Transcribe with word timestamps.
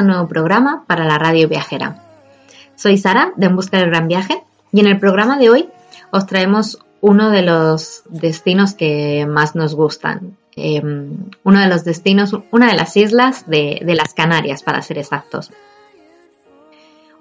un 0.00 0.08
nuevo 0.08 0.28
programa 0.28 0.84
para 0.86 1.04
la 1.04 1.18
radio 1.18 1.48
viajera. 1.48 2.02
Soy 2.74 2.98
Sara 2.98 3.32
de 3.36 3.46
En 3.46 3.56
Busca 3.56 3.78
del 3.78 3.90
Gran 3.90 4.08
Viaje 4.08 4.42
y 4.72 4.80
en 4.80 4.86
el 4.86 4.98
programa 4.98 5.38
de 5.38 5.50
hoy 5.50 5.68
os 6.10 6.26
traemos 6.26 6.78
uno 7.00 7.30
de 7.30 7.42
los 7.42 8.02
destinos 8.08 8.74
que 8.74 9.26
más 9.26 9.54
nos 9.54 9.74
gustan. 9.74 10.36
Eh, 10.56 10.82
uno 10.82 11.60
de 11.60 11.66
los 11.66 11.84
destinos, 11.84 12.36
una 12.50 12.68
de 12.68 12.76
las 12.76 12.96
islas 12.96 13.48
de, 13.48 13.80
de 13.84 13.94
las 13.94 14.14
Canarias 14.14 14.62
para 14.62 14.82
ser 14.82 14.98
exactos. 14.98 15.50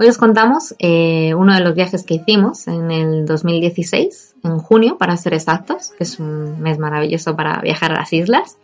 Hoy 0.02 0.08
os 0.08 0.18
contamos 0.18 0.74
eh, 0.80 1.36
uno 1.36 1.54
de 1.54 1.60
los 1.60 1.76
viajes 1.76 2.04
que 2.04 2.16
hicimos 2.16 2.68
en 2.68 2.90
el 2.90 3.26
2016, 3.28 4.36
en 4.44 4.58
junio 4.58 4.98
para 4.98 5.16
ser 5.16 5.36
exactos, 5.36 5.92
que 5.96 6.06
es 6.06 6.20
un 6.20 6.60
mes 6.60 6.80
maravilloso 6.80 7.36
para 7.36 7.62
viajar 7.62 7.92
a 7.92 8.00
las 8.00 8.12
islas. 8.12 8.58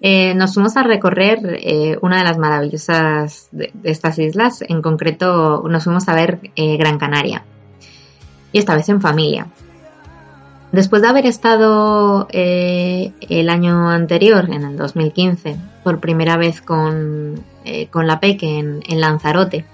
Eh, 0.00 0.34
nos 0.34 0.54
fuimos 0.54 0.76
a 0.76 0.82
recorrer 0.82 1.40
eh, 1.44 1.98
una 2.02 2.18
de 2.18 2.24
las 2.24 2.38
maravillosas 2.38 3.48
de, 3.52 3.72
estas 3.84 4.18
islas, 4.18 4.62
en 4.62 4.82
concreto 4.82 5.64
nos 5.68 5.84
fuimos 5.84 6.08
a 6.08 6.14
ver 6.14 6.40
eh, 6.54 6.76
Gran 6.76 6.98
Canaria, 6.98 7.44
y 8.52 8.58
esta 8.58 8.74
vez 8.74 8.88
en 8.88 9.00
familia. 9.00 9.46
Después 10.72 11.00
de 11.00 11.08
haber 11.08 11.26
estado 11.26 12.26
el 12.30 13.48
año 13.48 13.88
anterior, 13.88 14.50
en 14.50 14.64
el 14.64 14.76
2015, 14.76 15.56
por 15.82 16.00
primera 16.00 16.36
vez 16.36 16.60
con, 16.60 17.42
con 17.90 18.06
la 18.06 18.20
Peque 18.20 18.58
en, 18.58 18.82
en, 18.86 19.00
Lanzarote, 19.00 19.64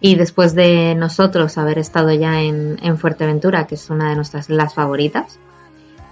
y 0.00 0.14
después 0.14 0.54
de 0.54 0.94
nosotros 0.94 1.58
haber 1.58 1.78
estado 1.78 2.12
ya 2.12 2.40
en, 2.40 2.78
en 2.82 2.98
Fuerteventura, 2.98 3.66
que 3.66 3.74
es 3.74 3.90
una 3.90 4.10
de 4.10 4.16
nuestras 4.16 4.48
islas 4.50 4.74
favoritas, 4.74 5.40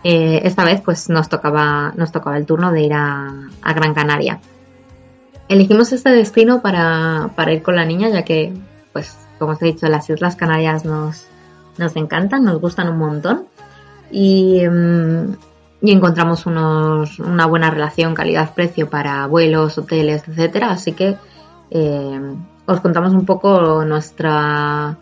eh, 0.03 0.41
esta 0.45 0.65
vez 0.65 0.81
pues 0.81 1.09
nos 1.09 1.29
tocaba, 1.29 1.93
nos 1.97 2.13
tocaba 2.13 2.37
el 2.37 2.47
turno 2.47 2.73
de 2.73 2.83
ir 2.83 2.93
a, 2.95 3.49
Gran 3.75 3.95
Canaria. 3.95 4.41
Elegimos 5.49 5.93
este 5.93 6.11
destino 6.11 6.63
para, 6.63 7.31
para, 7.35 7.53
ir 7.53 7.63
con 7.63 7.77
la 7.77 7.85
niña, 7.85 8.09
ya 8.09 8.25
que, 8.25 8.53
pues, 8.93 9.19
como 9.39 9.53
os 9.53 9.63
he 9.63 9.67
dicho, 9.67 9.89
las 9.89 10.09
Islas 10.09 10.37
Canarias 10.37 10.85
nos, 10.85 11.27
nos 11.77 11.97
encantan, 11.97 12.45
nos 12.45 12.61
gustan 12.61 12.89
un 12.89 12.99
montón. 12.99 13.47
Y, 14.13 14.67
um, 14.67 15.35
y 15.83 15.93
encontramos 15.93 16.47
unos, 16.47 17.19
una 17.19 17.47
buena 17.47 17.71
relación 17.71 18.15
calidad-precio 18.15 18.91
para 18.91 19.27
vuelos, 19.27 19.79
hoteles, 19.79 20.27
etcétera. 20.29 20.71
Así 20.71 20.93
que 20.93 21.17
eh, 21.71 22.21
os 22.67 22.81
contamos 22.81 23.13
un 23.13 23.25
poco 23.25 23.85
nuestra, 23.85 24.99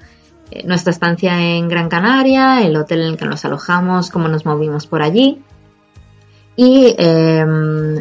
nuestra 0.65 0.91
estancia 0.91 1.41
en 1.41 1.69
Gran 1.69 1.89
Canaria, 1.89 2.63
el 2.63 2.77
hotel 2.77 3.01
en 3.01 3.07
el 3.09 3.17
que 3.17 3.27
nos 3.27 3.45
alojamos, 3.45 4.11
cómo 4.11 4.29
nos 4.29 4.45
movimos 4.47 4.87
por 4.87 5.03
allí. 5.03 5.43
Y 6.57 6.97
eh, 6.99 7.47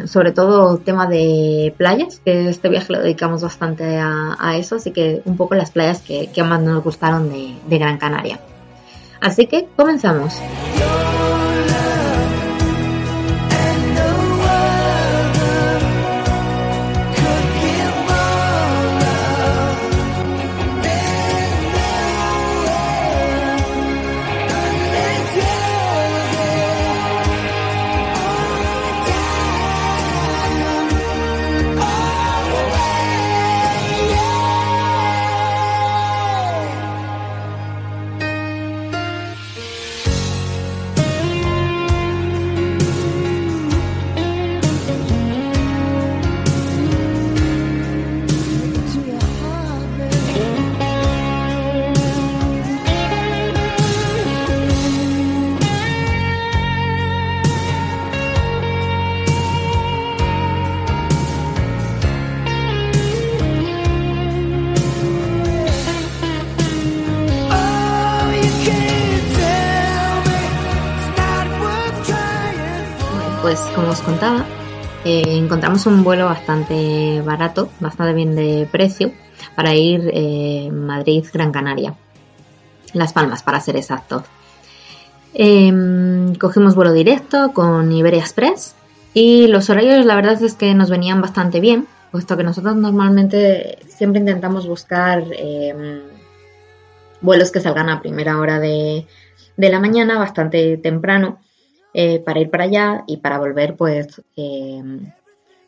sobre 0.06 0.32
todo 0.32 0.78
tema 0.78 1.06
de 1.06 1.72
playas, 1.76 2.20
que 2.24 2.48
este 2.48 2.68
viaje 2.68 2.92
lo 2.92 3.00
dedicamos 3.00 3.42
bastante 3.42 3.98
a, 3.98 4.56
eso, 4.56 4.76
así 4.76 4.90
que 4.90 5.22
un 5.24 5.36
poco 5.36 5.54
las 5.54 5.70
playas 5.70 6.00
que, 6.00 6.30
más 6.42 6.60
nos 6.60 6.82
gustaron 6.82 7.30
de 7.30 7.78
Gran 7.78 7.98
Canaria. 7.98 8.40
Así 9.20 9.46
que 9.46 9.68
comenzamos. 9.76 10.40
Un 75.86 76.04
vuelo 76.04 76.26
bastante 76.26 77.20
barato, 77.22 77.70
bastante 77.80 78.14
bien 78.14 78.34
de 78.34 78.68
precio, 78.70 79.12
para 79.54 79.74
ir 79.74 80.10
eh, 80.12 80.70
Madrid-Gran 80.72 81.52
Canaria. 81.52 81.94
Las 82.94 83.12
Palmas, 83.12 83.42
para 83.42 83.60
ser 83.60 83.76
exacto. 83.76 84.24
Eh, 85.34 86.32
cogimos 86.40 86.74
vuelo 86.74 86.92
directo 86.92 87.52
con 87.52 87.92
Iberia 87.92 88.20
Express 88.20 88.74
y 89.14 89.46
los 89.46 89.68
horarios 89.68 90.06
la 90.06 90.16
verdad 90.16 90.42
es 90.42 90.54
que 90.54 90.74
nos 90.74 90.90
venían 90.90 91.20
bastante 91.20 91.60
bien, 91.60 91.86
puesto 92.10 92.36
que 92.36 92.44
nosotros 92.44 92.76
normalmente 92.76 93.78
siempre 93.86 94.20
intentamos 94.20 94.66
buscar 94.66 95.24
eh, 95.32 96.02
vuelos 97.20 97.50
que 97.50 97.60
salgan 97.60 97.90
a 97.90 98.00
primera 98.00 98.38
hora 98.38 98.58
de, 98.58 99.06
de 99.56 99.68
la 99.68 99.80
mañana, 99.80 100.18
bastante 100.18 100.76
temprano, 100.78 101.40
eh, 101.94 102.20
para 102.20 102.40
ir 102.40 102.50
para 102.50 102.64
allá 102.64 103.04
y 103.06 103.16
para 103.16 103.38
volver 103.38 103.74
pues 103.74 104.22
eh, 104.36 104.82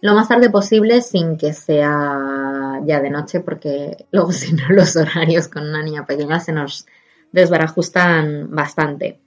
lo 0.01 0.15
más 0.15 0.29
tarde 0.29 0.51
posible 0.51 1.03
sin 1.03 1.37
que 1.37 1.53
sea 1.53 2.81
ya 2.85 3.01
de 3.01 3.11
noche 3.11 3.41
porque 3.41 4.07
luego 4.11 4.33
si 4.33 4.53
no 4.53 4.69
los 4.71 4.97
horarios 4.97 5.49
con 5.49 5.69
una 5.69 5.83
niña 5.83 6.07
pequeña 6.07 6.41
se 6.41 6.53
nos 6.53 6.87
desbarajustan 7.33 8.49
bastante. 8.51 9.21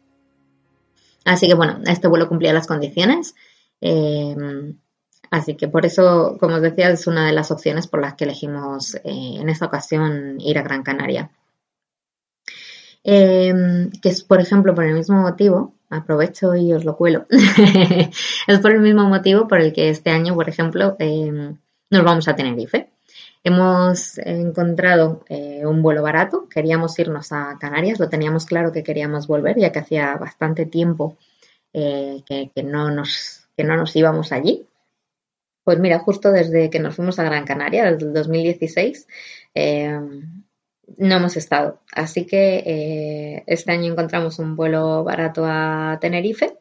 Así 1.25 1.47
que 1.47 1.53
bueno, 1.53 1.79
este 1.85 2.07
vuelo 2.07 2.27
cumplía 2.27 2.53
las 2.53 2.67
condiciones. 2.67 3.33
Eh, 3.79 4.35
así 5.31 5.55
que 5.55 5.69
por 5.69 5.85
eso, 5.85 6.37
como 6.39 6.55
os 6.55 6.61
decía, 6.61 6.89
es 6.89 7.07
una 7.07 7.25
de 7.25 7.33
las 7.33 7.49
opciones 7.51 7.87
por 7.87 8.01
las 8.01 8.15
que 8.15 8.25
elegimos 8.25 8.97
en 9.03 9.47
esta 9.47 9.67
ocasión 9.67 10.39
ir 10.39 10.57
a 10.57 10.63
Gran 10.63 10.83
Canaria. 10.83 11.31
que 13.03 13.89
es, 14.03 14.23
por 14.23 14.41
ejemplo, 14.41 14.75
por 14.75 14.83
el 14.83 14.95
mismo 14.95 15.21
motivo 15.21 15.73
aprovecho 15.93 16.55
y 16.55 16.73
os 16.73 16.85
lo 16.85 16.95
cuelo. 16.95 17.25
es 18.47 18.59
por 18.59 18.71
el 18.71 18.79
mismo 18.79 19.05
motivo 19.05 19.47
por 19.47 19.59
el 19.59 19.73
que 19.73 19.89
este 19.89 20.09
año, 20.09 20.35
por 20.35 20.49
ejemplo, 20.49 20.95
eh, 20.99 21.53
nos 21.89 22.03
vamos 22.03 22.27
a 22.27 22.35
Tenerife. 22.35 22.89
Hemos 23.43 24.17
encontrado 24.19 25.23
eh, 25.27 25.65
un 25.65 25.81
vuelo 25.81 26.01
barato, 26.01 26.47
queríamos 26.47 26.97
irnos 26.97 27.31
a 27.33 27.57
Canarias, 27.59 27.99
lo 27.99 28.07
teníamos 28.07 28.45
claro 28.45 28.71
que 28.71 28.83
queríamos 28.83 29.27
volver, 29.27 29.59
ya 29.59 29.71
que 29.71 29.79
hacía 29.79 30.15
bastante 30.15 30.65
tiempo 30.65 31.17
eh, 31.73 32.23
que, 32.25 32.63
no 32.63 32.89
nos, 32.89 33.47
que 33.57 33.63
no 33.63 33.75
nos 33.75 33.95
íbamos 33.95 34.31
allí. 34.31 34.65
Pues 35.65 35.79
mira, 35.79 35.99
justo 35.99 36.31
desde 36.31 36.69
que 36.69 36.79
nos 36.79 36.95
fuimos 36.95 37.19
a 37.19 37.23
Gran 37.23 37.45
Canaria, 37.45 37.91
desde 37.91 38.05
el 38.07 38.13
2016, 38.13 39.07
no 40.97 41.15
hemos 41.15 41.37
estado. 41.37 41.79
Así 41.91 42.25
que 42.25 42.57
eh, 42.65 43.43
este 43.47 43.71
año 43.71 43.91
encontramos 43.91 44.39
un 44.39 44.55
vuelo 44.55 45.03
barato 45.03 45.43
a 45.45 45.97
Tenerife 46.01 46.57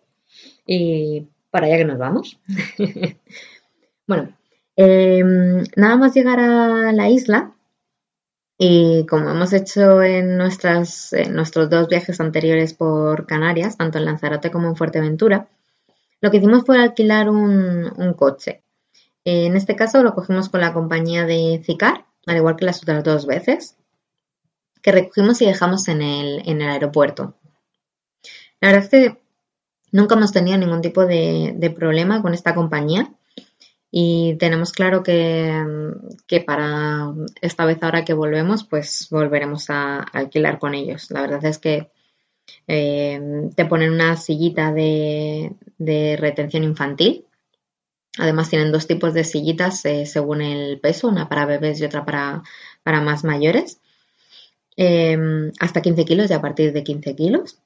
y 0.67 1.27
para 1.51 1.67
allá 1.67 1.79
que 1.79 1.85
nos 1.85 1.99
vamos. 1.99 2.39
bueno, 4.07 4.35
Eh, 4.77 5.23
nada 5.77 5.97
más 5.97 6.15
llegar 6.15 6.41
a 6.41 6.93
la 6.93 7.09
isla, 7.11 7.55
y 8.59 9.07
como 9.07 9.31
hemos 9.31 9.53
hecho 9.53 10.03
en, 10.03 10.37
nuestras, 10.39 11.15
nuestros 11.31 11.69
dos 11.69 11.89
viajes 11.89 12.21
anteriores 12.21 12.75
por 12.75 13.27
Canarias, 13.27 13.77
tanto 13.77 13.99
en 13.99 14.05
Lanzarote 14.05 14.51
como 14.51 14.69
en 14.69 14.77
Fuerteventura, 14.77 15.49
lo 16.21 16.31
que 16.31 16.37
hicimos 16.39 16.65
fue 16.65 16.81
alquilar 16.81 17.29
un, 17.29 17.93
un 17.97 18.15
coche. 18.15 18.63
En 19.25 19.57
este 19.57 19.77
caso 19.77 20.03
lo 20.03 20.15
cogimos 20.15 20.49
con 20.49 20.61
la 20.61 20.73
compañía 20.73 21.27
de 21.27 21.61
Cicar, 21.65 22.07
al 22.27 22.37
igual 22.37 22.57
que 22.57 22.65
las 22.65 22.83
otras 22.83 23.03
dos 23.05 23.27
veces, 23.27 23.77
que 24.83 24.93
recogimos 24.93 25.41
y 25.41 25.47
dejamos 25.47 25.89
en 25.89 26.03
el, 26.03 26.43
en 26.45 26.61
el 26.61 26.69
aeropuerto. 26.69 27.37
La 28.61 28.69
verdad 28.69 28.85
es 28.85 28.91
que 28.91 29.23
nunca 29.93 30.15
hemos 30.15 30.33
tenido 30.33 30.59
ningún 30.59 30.81
tipo 30.81 31.07
de, 31.07 31.75
problema 31.77 32.23
con 32.23 32.35
esta 32.35 32.55
compañía 32.55 33.13
y 33.91 34.37
tenemos 34.39 34.73
claro 34.73 35.03
que, 35.03 35.53
que, 36.27 36.41
para 36.41 37.13
esta 37.43 37.67
vez 37.67 37.83
ahora 37.83 38.05
que 38.05 38.15
volvemos, 38.15 38.65
pues 38.65 39.09
volveremos 39.11 39.69
a, 39.69 39.99
alquilar 40.01 40.59
con 40.59 40.75
ellos. 40.75 41.11
La 41.11 41.21
verdad 41.21 41.45
es 41.45 41.59
que 41.59 41.91
eh, 42.67 43.21
te 43.55 43.67
ponen 43.67 43.93
una 43.93 44.17
sillita 44.17 44.73
de, 44.73 45.53
de, 45.77 46.17
retención 46.19 46.65
infantil. 46.65 47.27
Además 48.19 48.49
tienen 48.49 48.73
dos 48.73 48.87
tipos 48.87 49.13
de 49.13 49.25
sillitas 49.25 49.85
eh, 49.85 50.07
según 50.07 50.41
el 50.41 50.81
peso, 50.81 51.09
una 51.09 51.29
para 51.29 51.47
bebés 51.47 51.81
y 51.81 51.85
otra 51.85 52.05
para, 52.05 52.43
para 52.83 53.03
más 53.03 53.25
mayores. 53.25 53.82
Eh, 54.77 55.51
hasta 55.61 55.83
15 55.83 56.05
kilos 56.05 56.31
y 56.31 56.35
a 56.35 56.41
partir 56.41 56.73
de 56.73 56.85
15 56.85 57.15
kilos. 57.15 57.59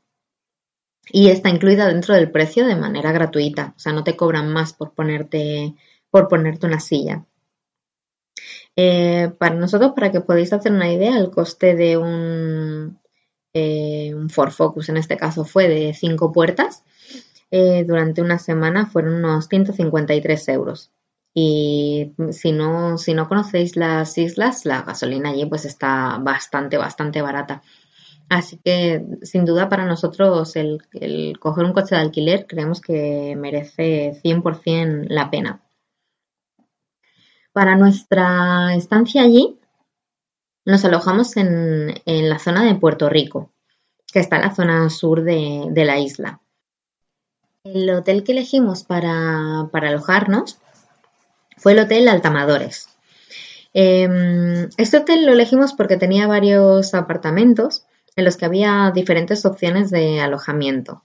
Y 1.09 1.29
está 1.29 1.51
incluida 1.51 1.87
dentro 1.87 2.15
del 2.15 2.31
precio 2.31 2.67
de 2.67 2.77
manera 2.77 3.13
gratuita. 3.13 3.75
O 3.77 3.79
sea, 3.79 3.93
no 3.93 4.05
te 4.05 4.17
cobran 4.17 4.53
más 4.53 4.73
por 4.73 4.93
ponerte 4.93 5.75
por 6.11 6.29
ponerte 6.29 6.67
una 6.67 6.81
silla. 6.81 7.25
Eh, 8.77 9.33
para 9.39 9.55
nosotros, 9.55 9.93
para 9.95 10.13
que 10.13 10.21
podáis 10.21 10.53
hacer 10.53 10.73
una 10.73 10.93
idea, 10.93 11.19
el 11.19 11.31
coste 11.31 11.75
de 11.75 11.97
un, 11.97 12.99
eh, 13.55 14.15
Focus 14.29 14.89
en 14.89 14.99
este 14.99 15.17
caso 15.17 15.45
fue 15.45 15.69
de 15.69 15.95
5 15.95 16.33
puertas. 16.33 16.85
Eh, 17.51 17.85
durante 17.85 18.23
una 18.23 18.39
semana 18.39 18.87
fueron 18.87 19.15
unos 19.15 19.49
153 19.49 20.49
euros. 20.49 20.91
Y 21.39 22.15
si 22.31 22.51
no, 22.53 22.97
si 22.97 23.13
no 23.13 23.29
conocéis 23.29 23.77
las 23.77 24.17
islas, 24.17 24.65
la 24.65 24.81
gasolina 24.81 25.29
allí 25.29 25.45
pues 25.45 25.67
está 25.67 26.17
bastante, 26.19 26.79
bastante 26.79 27.21
barata. 27.21 27.63
Así 28.31 28.57
que 28.65 29.05
sin 29.21 29.45
duda 29.45 29.69
para 29.69 29.85
nosotros 29.85 30.57
el, 30.57 30.81
coger 31.39 31.67
un 31.67 31.75
coche 31.75 31.95
de 31.95 32.01
alquiler 32.01 32.47
creemos 32.47 32.81
que 32.81 33.37
merece 33.37 34.19
100% 34.25 35.09
la 35.11 35.29
pena. 35.29 35.61
Para 37.53 37.77
nuestra 37.77 38.75
estancia 38.75 39.21
allí, 39.21 39.59
nos 40.65 40.87
alojamos 40.87 41.37
en, 41.37 42.01
en, 42.07 42.31
la 42.31 42.39
zona 42.39 42.65
de 42.65 42.77
Puerto 42.77 43.11
Rico, 43.11 43.53
que 44.11 44.21
está 44.21 44.37
en 44.37 44.43
la 44.43 44.55
zona 44.55 44.89
sur 44.89 45.23
de, 45.23 45.67
de 45.69 45.85
la 45.85 45.99
isla. 45.99 46.41
El 47.63 47.91
hotel 47.91 48.25
que 48.25 48.33
elegimos 48.33 48.85
para, 48.85 49.69
para, 49.71 49.91
alojarnos 49.91 50.61
fue 51.57 51.73
el 51.73 51.81
Hotel 51.81 52.09
Altamadores. 52.09 52.89
Eh, 53.75 54.69
este 54.77 54.99
hotel 54.99 55.27
lo 55.27 55.33
elegimos 55.33 55.75
porque 55.75 55.97
tenía 55.97 56.27
varios 56.27 56.95
apartamentos 56.95 57.87
en 58.17 58.25
los 58.25 58.37
que 58.37 58.47
había 58.47 58.91
diferentes 58.95 59.45
opciones 59.45 59.91
de 59.91 60.21
alojamiento. 60.21 61.05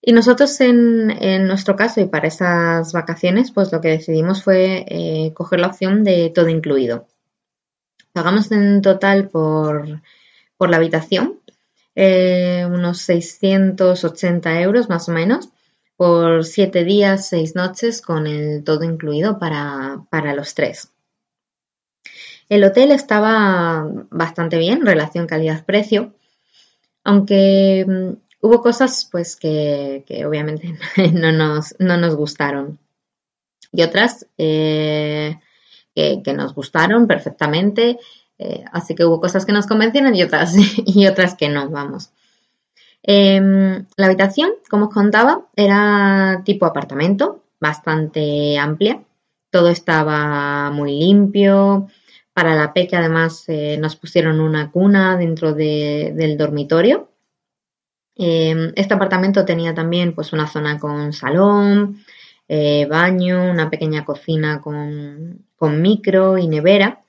Y 0.00 0.12
nosotros 0.12 0.60
en, 0.60 1.10
en, 1.10 1.46
nuestro 1.46 1.76
caso 1.76 2.00
y 2.00 2.06
para 2.06 2.28
esas 2.28 2.92
vacaciones, 2.92 3.50
pues 3.50 3.72
lo 3.72 3.80
que 3.80 3.88
decidimos 3.88 4.44
fue 4.44 4.84
eh, 4.88 5.32
coger 5.34 5.60
la 5.60 5.68
opción 5.68 6.04
de 6.04 6.30
todo 6.34 6.48
incluido. 6.48 7.08
Pagamos 8.12 8.52
en 8.52 8.82
total 8.82 9.28
por, 9.28 10.02
por 10.56 10.70
la 10.70 10.76
habitación 10.76 11.40
eh, 11.94 12.64
unos 12.70 12.98
680 12.98 14.60
euros 14.60 14.88
más 14.88 15.08
o 15.08 15.12
menos 15.12 15.48
por 15.98 16.44
siete 16.44 16.84
días, 16.84 17.28
seis 17.28 17.56
noches 17.56 18.00
con 18.00 18.28
el 18.28 18.62
todo 18.62 18.84
incluido 18.84 19.40
para, 19.40 20.04
para 20.10 20.32
los 20.32 20.54
tres. 20.54 20.92
El 22.48 22.62
hotel 22.62 22.92
estaba 22.92 23.84
bastante 24.08 24.58
bien, 24.58 24.86
relación 24.86 25.26
calidad-precio, 25.26 26.14
aunque 27.02 27.84
hubo 28.40 28.62
cosas 28.62 29.08
pues 29.10 29.34
que, 29.34 30.04
que 30.06 30.24
obviamente 30.24 30.78
no 31.14 31.32
nos, 31.32 31.74
no 31.80 31.96
nos, 31.96 32.14
gustaron 32.14 32.78
y 33.72 33.82
otras 33.82 34.24
eh, 34.38 35.40
que, 35.96 36.22
que, 36.22 36.32
nos 36.32 36.54
gustaron 36.54 37.08
perfectamente 37.08 37.98
eh, 38.38 38.64
así 38.70 38.94
que 38.94 39.04
hubo 39.04 39.20
cosas 39.20 39.44
que 39.44 39.52
nos 39.52 39.66
convencieron 39.66 40.14
y 40.14 40.22
otras 40.22 40.54
y 40.86 41.08
otras 41.08 41.34
que 41.34 41.48
no 41.48 41.68
vamos 41.70 42.12
eh, 43.02 43.40
la 43.96 44.06
habitación 44.06 44.50
como 44.68 44.86
os 44.86 44.94
contaba 44.94 45.46
era 45.56 46.42
tipo 46.44 46.66
apartamento 46.66 47.44
bastante 47.60 48.58
amplia. 48.58 49.02
Todo 49.50 49.68
estaba 49.68 50.70
muy 50.70 50.98
limpio. 50.98 51.88
Para 52.32 52.54
la 52.54 52.72
peque 52.72 52.96
además 52.96 53.44
eh, 53.48 53.76
nos 53.80 53.96
pusieron 53.96 54.40
una 54.40 54.70
cuna 54.70 55.16
dentro 55.16 55.54
de, 55.54 56.12
del 56.14 56.36
dormitorio. 56.36 57.08
Eh, 58.16 58.72
este 58.74 58.94
apartamento 58.94 59.44
tenía 59.44 59.74
también 59.74 60.12
pues 60.14 60.32
una 60.32 60.48
zona 60.48 60.78
con 60.78 61.12
salón, 61.12 62.04
eh, 62.48 62.86
baño, 62.86 63.50
una 63.50 63.70
pequeña 63.70 64.04
cocina 64.04 64.60
con, 64.60 65.46
con 65.56 65.80
micro 65.82 66.38
y 66.38 66.48
nevera. 66.48 67.02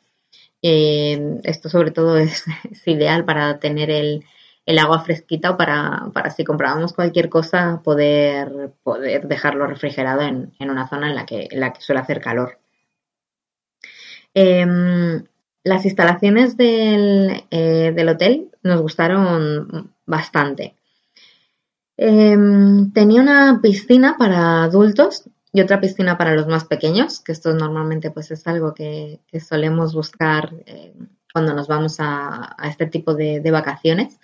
Eh, 0.61 1.39
esto 1.43 1.69
sobre 1.69 1.91
todo 1.91 2.17
es, 2.19 2.45
ideal 2.85 3.25
para 3.25 3.59
tener 3.59 3.89
el, 3.89 4.25
el 4.69 4.77
agua 4.77 4.99
fresquita 4.99 5.57
para, 5.57 6.11
para, 6.13 6.29
si 6.29 6.43
comprábamos 6.43 6.93
cualquier 6.93 7.27
cosa 7.27 7.81
poder, 7.83 8.71
poder 8.83 9.27
dejarlo 9.27 9.65
refrigerado 9.65 10.21
en, 10.21 10.53
en 10.59 10.69
una 10.69 10.87
zona 10.87 11.09
en 11.09 11.15
la, 11.15 11.25
que, 11.25 11.47
en 11.49 11.59
la 11.59 11.73
que 11.73 11.81
suele 11.81 12.01
hacer 12.01 12.21
calor. 12.21 12.59
Em, 14.35 15.23
las 15.63 15.85
instalaciones 15.85 16.55
del, 16.55 17.45
eh, 17.49 17.93
del 17.95 18.09
hotel 18.09 18.51
nos 18.61 18.79
gustaron 18.79 19.91
bastante. 20.05 20.75
Eh, 21.97 22.37
tenía 22.93 23.21
una 23.21 23.59
piscina 23.63 24.17
para 24.19 24.65
adultos 24.65 25.23
y 25.51 25.61
otra 25.61 25.81
piscina 25.81 26.15
para 26.15 26.35
los 26.35 26.45
más 26.45 26.65
pequeños, 26.65 27.21
que 27.21 27.31
esto 27.31 27.55
normalmente 27.55 28.11
pues 28.11 28.29
es 28.29 28.45
algo 28.45 28.75
que, 28.75 29.19
que 29.25 29.39
solemos 29.39 29.95
buscar 29.95 30.53
eh, 30.67 30.93
cuando 31.33 31.55
nos 31.55 31.67
vamos 31.67 31.99
a, 31.99 32.55
a 32.55 32.69
este 32.69 32.85
tipo 32.85 33.15
de, 33.15 33.39
de, 33.39 33.49
vacaciones, 33.49 34.19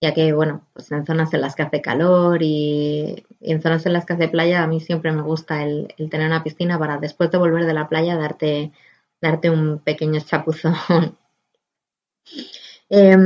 ya 0.00 0.14
que 0.14 0.32
bueno, 0.32 0.66
pues 0.72 0.90
en 0.92 1.04
zonas 1.06 1.32
en 1.34 1.40
las 1.40 1.56
que 1.56 1.62
hace 1.62 1.82
calor 1.82 2.42
y, 2.42 3.26
en 3.40 3.62
zonas 3.62 3.86
en 3.86 3.92
las 3.92 4.06
que 4.06 4.12
hace 4.14 4.28
playa 4.28 4.62
a 4.62 4.66
mí 4.66 4.80
siempre 4.80 5.12
me 5.12 5.22
gusta 5.22 5.64
el, 5.64 5.94
tener 6.10 6.28
una 6.28 6.44
piscina 6.44 6.78
para 6.78 6.98
después 6.98 7.30
de 7.30 7.38
volver 7.38 7.66
de 7.66 7.74
la 7.74 7.88
playa 7.88 8.16
darte, 8.16 8.72
darte 9.20 9.50
un 9.50 9.80
pequeño 9.80 10.20
chapuzón. 10.20 10.74
eh, 12.90 13.16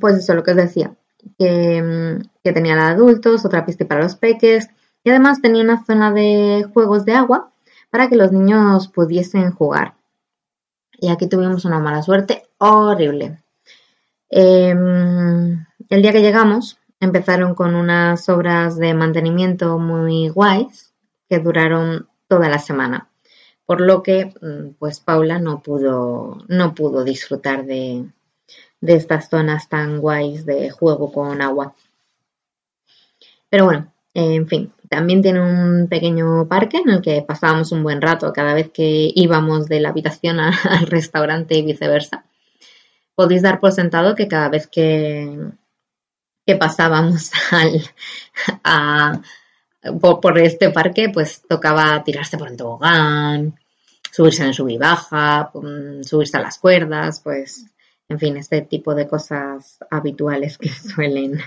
pues 0.00 0.16
eso, 0.16 0.34
lo 0.34 0.42
que 0.44 0.52
os 0.52 0.56
decía, 0.56 0.94
que, 1.38 2.18
que 2.44 2.52
tenía 2.52 2.76
la 2.76 2.86
de 2.86 2.92
adultos, 2.92 3.44
otra 3.44 3.66
pista 3.66 3.86
para 3.86 4.02
los 4.02 4.16
peques 4.16 4.68
y 5.04 5.10
además 5.10 5.40
tenía 5.40 5.62
una 5.62 5.84
zona 5.84 6.12
de 6.12 6.66
juegos 6.72 7.04
de 7.04 7.14
agua 7.14 7.52
para 7.90 8.08
que 8.08 8.16
los 8.16 8.32
niños 8.32 8.88
pudiesen 8.88 9.50
jugar. 9.52 9.94
Y 10.92 11.08
aquí 11.08 11.28
tuvimos 11.28 11.64
una 11.64 11.80
mala 11.80 12.02
suerte 12.02 12.44
horrible. 12.58 13.39
Eh, 14.30 14.70
el 14.70 16.02
día 16.02 16.12
que 16.12 16.22
llegamos 16.22 16.78
empezaron 17.00 17.54
con 17.54 17.74
unas 17.74 18.28
obras 18.28 18.76
de 18.76 18.94
mantenimiento 18.94 19.78
muy 19.78 20.28
guays 20.28 20.92
que 21.28 21.38
duraron 21.38 22.08
toda 22.28 22.48
la 22.48 22.58
semana. 22.58 23.08
Por 23.66 23.80
lo 23.80 24.02
que, 24.02 24.32
pues 24.78 25.00
Paula 25.00 25.38
no 25.38 25.62
pudo, 25.62 26.38
no 26.48 26.74
pudo 26.74 27.04
disfrutar 27.04 27.64
de, 27.66 28.04
de 28.80 28.94
estas 28.94 29.28
zonas 29.28 29.68
tan 29.68 29.98
guays 29.98 30.44
de 30.44 30.70
juego 30.70 31.12
con 31.12 31.40
agua. 31.40 31.74
Pero 33.48 33.64
bueno, 33.64 33.92
en 34.14 34.46
fin, 34.48 34.72
también 34.88 35.22
tiene 35.22 35.40
un 35.40 35.88
pequeño 35.88 36.48
parque 36.48 36.78
en 36.78 36.90
el 36.90 37.02
que 37.02 37.22
pasábamos 37.22 37.72
un 37.72 37.82
buen 37.82 38.00
rato 38.00 38.32
cada 38.32 38.54
vez 38.54 38.70
que 38.70 39.12
íbamos 39.14 39.66
de 39.66 39.80
la 39.80 39.90
habitación 39.90 40.40
al 40.40 40.86
restaurante 40.86 41.56
y 41.56 41.62
viceversa. 41.62 42.24
Podéis 43.14 43.42
dar 43.42 43.60
por 43.60 43.72
sentado 43.72 44.14
que 44.14 44.28
cada 44.28 44.48
vez 44.48 44.66
que, 44.66 45.50
que 46.46 46.56
pasábamos 46.56 47.30
al, 47.50 47.82
a, 48.64 49.20
por, 50.00 50.20
por, 50.20 50.38
este 50.38 50.70
parque, 50.70 51.08
pues 51.08 51.42
tocaba 51.48 52.02
tirarse 52.04 52.38
por 52.38 52.48
el 52.48 52.56
tobogán, 52.56 53.58
subirse 54.10 54.44
en 54.44 54.50
el 54.50 54.78
baja, 54.78 55.50
mm, 55.54 56.02
subirse 56.02 56.36
a 56.36 56.42
las 56.42 56.58
cuerdas, 56.58 57.20
pues 57.20 57.66
en 58.08 58.18
fin, 58.18 58.36
este 58.36 58.62
tipo 58.62 58.94
de 58.94 59.06
cosas 59.06 59.78
habituales 59.90 60.58
que 60.58 60.68
suelen, 60.94 61.40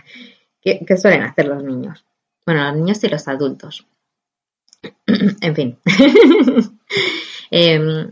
que, 0.62 0.98
suelen 0.98 1.24
hacer 1.24 1.48
los 1.48 1.64
niños. 1.64 2.06
Bueno, 2.46 2.64
los 2.66 2.76
niños 2.76 3.04
y 3.04 3.10
los 3.10 3.28
adultos. 3.28 3.86
en 5.42 5.56
fin. 5.56 5.78
Eh, 7.56 8.12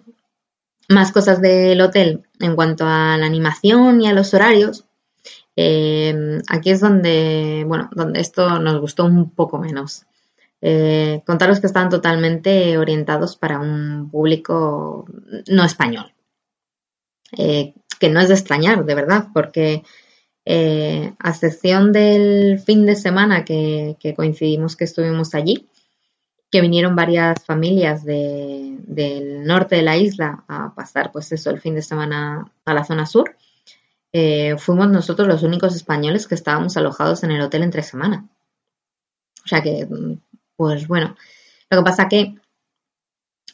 más 0.90 1.12
cosas 1.12 1.42
del 1.42 1.82
hotel 1.82 2.28
en 2.42 2.56
cuanto 2.56 2.86
a 2.86 3.18
la 3.18 3.26
animación 3.26 4.02
y 4.02 4.08
a 4.08 4.14
los 4.14 4.34
horarios. 4.34 4.86
Eh, 5.56 6.40
aquí 6.48 6.72
es 6.72 6.80
donde, 6.80 7.64
bueno, 7.68 7.90
donde 7.94 8.20
esto 8.20 8.60
nos 8.60 8.80
gustó 8.80 9.06
un 9.06 9.32
poco 9.32 9.58
menos. 9.58 10.06
Eh, 10.62 11.22
contaros 11.26 11.60
que 11.60 11.68
estaban 11.68 11.90
totalmente 11.90 12.78
orientados 12.78 13.36
para 13.36 13.60
un 13.60 14.10
público 14.10 15.06
no 15.48 15.64
español. 15.64 16.14
Eh, 17.38 17.74
que 18.00 18.10
no 18.10 18.20
es 18.20 18.28
de 18.28 18.34
extrañar, 18.36 18.86
de 18.86 18.96
verdad, 18.96 19.28
porque 19.34 19.84
a 20.44 21.30
excepción 21.30 21.94
del 21.94 22.60
fin 22.60 22.86
de 22.86 22.96
semana 22.96 23.46
que 23.46 23.96
coincidimos 24.16 24.76
que 24.76 24.86
estuvimos 24.86 25.36
allí, 25.36 25.70
que 26.52 26.62
vinieron 26.62 26.96
varias 26.96 27.44
familias 27.46 28.04
de- 28.04 28.78
del 28.80 29.46
norte 29.46 29.78
de 29.78 29.84
la 29.84 29.98
isla 29.98 30.44
a 30.48 30.74
pasar, 30.76 31.12
pues 31.12 31.32
eso, 31.32 31.50
el 31.50 31.62
fin 31.62 31.76
de 31.76 31.82
semana 31.82 32.52
a 32.66 32.74
la 32.74 32.84
zona 32.84 33.06
sur, 33.06 33.36
eh, 34.14 34.58
fuimos 34.58 34.90
nosotros 34.90 35.28
los 35.28 35.44
únicos 35.44 35.76
españoles 35.76 36.28
que 36.28 36.36
estábamos 36.36 36.76
alojados 36.76 37.24
en 37.24 37.32
el 37.32 37.42
hotel 37.42 37.64
entre 37.64 37.84
semana. 37.84 38.28
O 39.44 39.48
sea 39.48 39.62
que, 39.62 39.88
pues 40.58 40.88
bueno, 40.88 41.16
lo 41.70 41.78
que 41.78 41.84
pasa 41.84 42.10
que 42.10 42.36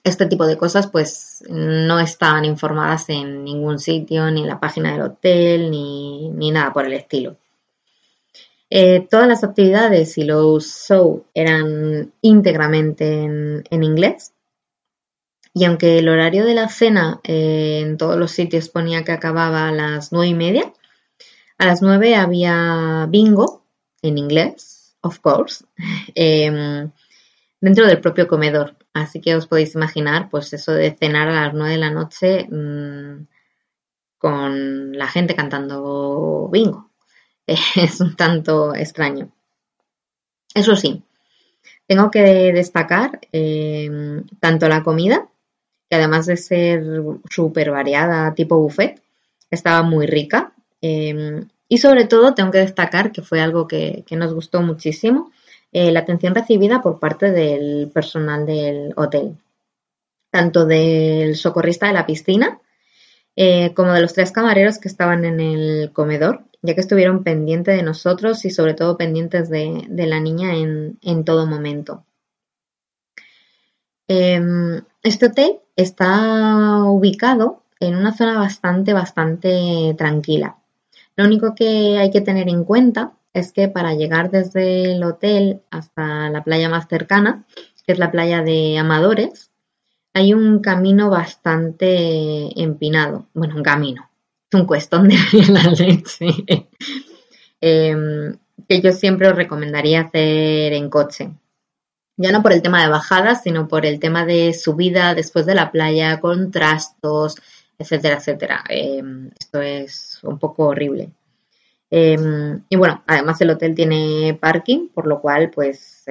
este 0.04 0.26
tipo 0.26 0.46
de 0.48 0.58
cosas 0.58 0.88
pues 0.88 1.44
no 1.50 2.00
estaban 2.00 2.46
informadas 2.46 3.10
en 3.10 3.44
ningún 3.44 3.78
sitio, 3.78 4.32
ni 4.32 4.42
en 4.42 4.48
la 4.48 4.60
página 4.60 4.92
del 4.92 5.02
hotel, 5.02 5.70
ni, 5.70 6.30
ni 6.30 6.52
nada 6.52 6.74
por 6.74 6.86
el 6.86 6.94
estilo. 6.94 7.38
Eh, 8.70 9.08
todas 9.10 9.28
las 9.28 9.44
actividades 9.44 10.18
y 10.18 10.26
los 10.26 10.88
shows 10.88 11.22
eran 11.34 12.14
íntegramente 12.22 13.24
en, 13.24 13.84
inglés. 13.84 14.34
Y 15.54 15.66
aunque 15.66 16.00
el 16.00 16.10
horario 16.10 16.46
de 16.46 16.54
la 16.54 16.68
cena 16.70 17.20
eh, 17.24 17.80
en 17.82 17.98
todos 17.98 18.18
los 18.18 18.32
sitios 18.32 18.70
ponía 18.70 19.04
que 19.04 19.14
acababa 19.14 19.70
a 19.70 19.72
las 19.72 20.12
nueve 20.12 20.28
y 20.28 20.34
media, 20.34 20.74
a 21.58 21.66
las 21.66 21.82
nueve 21.82 22.16
había 22.16 23.08
bingo 23.10 23.64
en 24.02 24.18
inglés, 24.18 24.96
of 25.02 25.20
course, 25.20 25.66
em, 26.16 26.92
dentro 27.62 27.88
del 27.88 28.02
propio 28.02 28.28
comedor. 28.28 28.76
Así 28.94 29.22
que 29.22 29.36
os 29.36 29.48
podéis 29.48 29.76
imaginar, 29.76 30.30
pues 30.30 30.54
eso 30.54 30.74
de 30.74 30.92
cenar 30.92 31.30
a 31.30 31.46
las 31.46 31.54
nueve 31.54 31.72
de 31.74 31.78
la 31.78 31.92
noche 31.92 32.48
mm, 32.50 33.28
con 34.18 34.92
la 34.98 35.08
gente 35.08 35.36
cantando 35.36 36.50
bingo. 36.52 36.87
Es 37.76 38.02
un 38.02 38.16
tanto 38.16 38.76
extraño. 38.76 39.32
Eso 40.54 40.76
sí, 40.76 41.04
tengo 41.88 42.12
que 42.12 42.52
destacar 42.54 43.20
em, 43.32 44.26
tanto 44.40 44.68
la 44.68 44.84
comida, 44.84 45.28
que 45.90 45.96
además 45.96 46.26
de 46.26 46.38
ser 46.38 46.84
súper 47.30 47.72
variada, 47.72 48.34
tipo 48.34 48.58
buffet, 48.58 49.02
estaba 49.52 49.82
muy 49.84 50.06
rica. 50.08 50.54
eh, 50.82 51.46
y 51.70 51.80
sobre 51.80 52.06
todo 52.06 52.34
tengo 52.34 52.52
que 52.52 52.60
destacar 52.60 53.12
que 53.12 53.22
fue 53.22 53.42
algo 53.42 53.68
que, 53.68 54.04
que 54.08 54.16
nos 54.16 54.34
gustó 54.34 54.62
muchísimo, 54.62 55.32
eh, 55.74 55.92
la 55.92 56.00
atención 56.02 56.34
recibida 56.34 56.82
por 56.82 57.00
parte 57.00 57.32
del 57.32 57.92
personal 57.94 58.46
del 58.46 58.94
hotel, 58.96 59.38
tanto 60.32 60.66
del 60.66 61.36
socorrista 61.36 61.88
de 61.88 61.94
la 61.94 62.06
piscina 62.06 62.60
eh, 63.36 63.74
como 63.76 63.94
de 63.94 64.02
los 64.02 64.14
tres 64.14 64.32
camareros 64.32 64.80
que 64.80 64.88
estaban 64.88 65.24
en 65.24 65.40
el 65.40 65.92
comedor, 65.94 66.46
ya 66.68 66.76
que 66.76 66.82
estuvieron 66.82 67.24
pendientes 67.24 67.78
de 67.78 67.82
nosotros 67.82 68.44
y 68.44 68.52
sobre 68.52 68.74
todo 68.74 68.98
pendientes 68.98 69.50
de, 69.50 69.86
de 69.88 70.06
la 70.06 70.20
niña 70.20 70.54
en, 70.54 71.00
en 71.02 71.24
todo 71.24 71.48
momento. 71.48 72.06
Em, 74.10 74.82
este 75.02 75.28
hotel 75.28 75.60
está 75.78 76.84
ubicado 76.84 77.64
en 77.80 77.96
una 77.96 78.14
zona 78.14 78.38
bastante, 78.38 78.92
bastante 78.92 79.96
tranquila. 79.98 80.58
Lo 81.16 81.24
único 81.24 81.56
que 81.56 81.98
hay 81.98 82.12
que 82.12 82.22
tener 82.22 82.50
en 82.50 82.66
cuenta 82.66 83.14
es 83.34 83.54
que 83.54 83.70
para 83.70 83.94
llegar 83.94 84.30
desde 84.30 84.92
el 84.92 85.04
hotel 85.04 85.62
hasta 85.72 86.30
la 86.30 86.44
playa 86.44 86.68
más 86.68 86.88
cercana, 86.90 87.46
que 87.86 87.94
es 87.94 88.00
la 88.00 88.12
playa 88.12 88.42
de 88.42 88.78
Amadores, 88.78 89.52
hay 90.14 90.34
un 90.34 90.60
camino 90.60 91.10
bastante 91.10 92.62
empinado. 92.62 93.28
Bueno, 93.34 93.56
un 93.56 93.64
camino. 93.64 94.10
Es 94.50 94.60
un 94.60 94.66
cuestón 94.66 95.10
de 95.10 95.18
la 95.50 95.64
leche. 95.64 96.28
Em, 97.60 98.38
que 98.68 98.82
yo 98.82 98.92
siempre 98.92 99.28
os 99.28 99.36
recomendaría 99.36 100.02
hacer 100.02 100.74
en 100.74 100.90
coche. 100.90 101.32
Ya 102.18 102.32
no 102.32 102.42
por 102.42 102.54
el 102.54 102.62
tema 102.62 102.82
de 102.82 102.90
bajadas, 102.90 103.44
sino 103.44 103.68
por 103.68 103.86
el 103.86 104.00
tema 104.00 104.26
de 104.26 104.54
subida 104.54 105.14
después 105.16 105.46
de 105.46 105.56
la 105.56 105.72
playa, 105.72 106.20
con 106.20 106.52
trastos, 106.52 107.36
etcétera, 107.78 108.18
etcétera. 108.18 108.64
Em, 108.70 109.30
esto 109.40 109.62
es 109.62 110.20
un 110.24 110.40
poco 110.40 110.68
horrible. 110.68 111.12
Em, 111.90 112.64
y 112.70 112.76
bueno, 112.76 113.04
además 113.08 113.40
el 113.42 113.52
hotel 113.52 113.76
tiene 113.76 114.38
parking, 114.40 114.90
por 114.90 115.08
lo 115.08 115.22
cual, 115.22 115.52
pues 115.52 116.06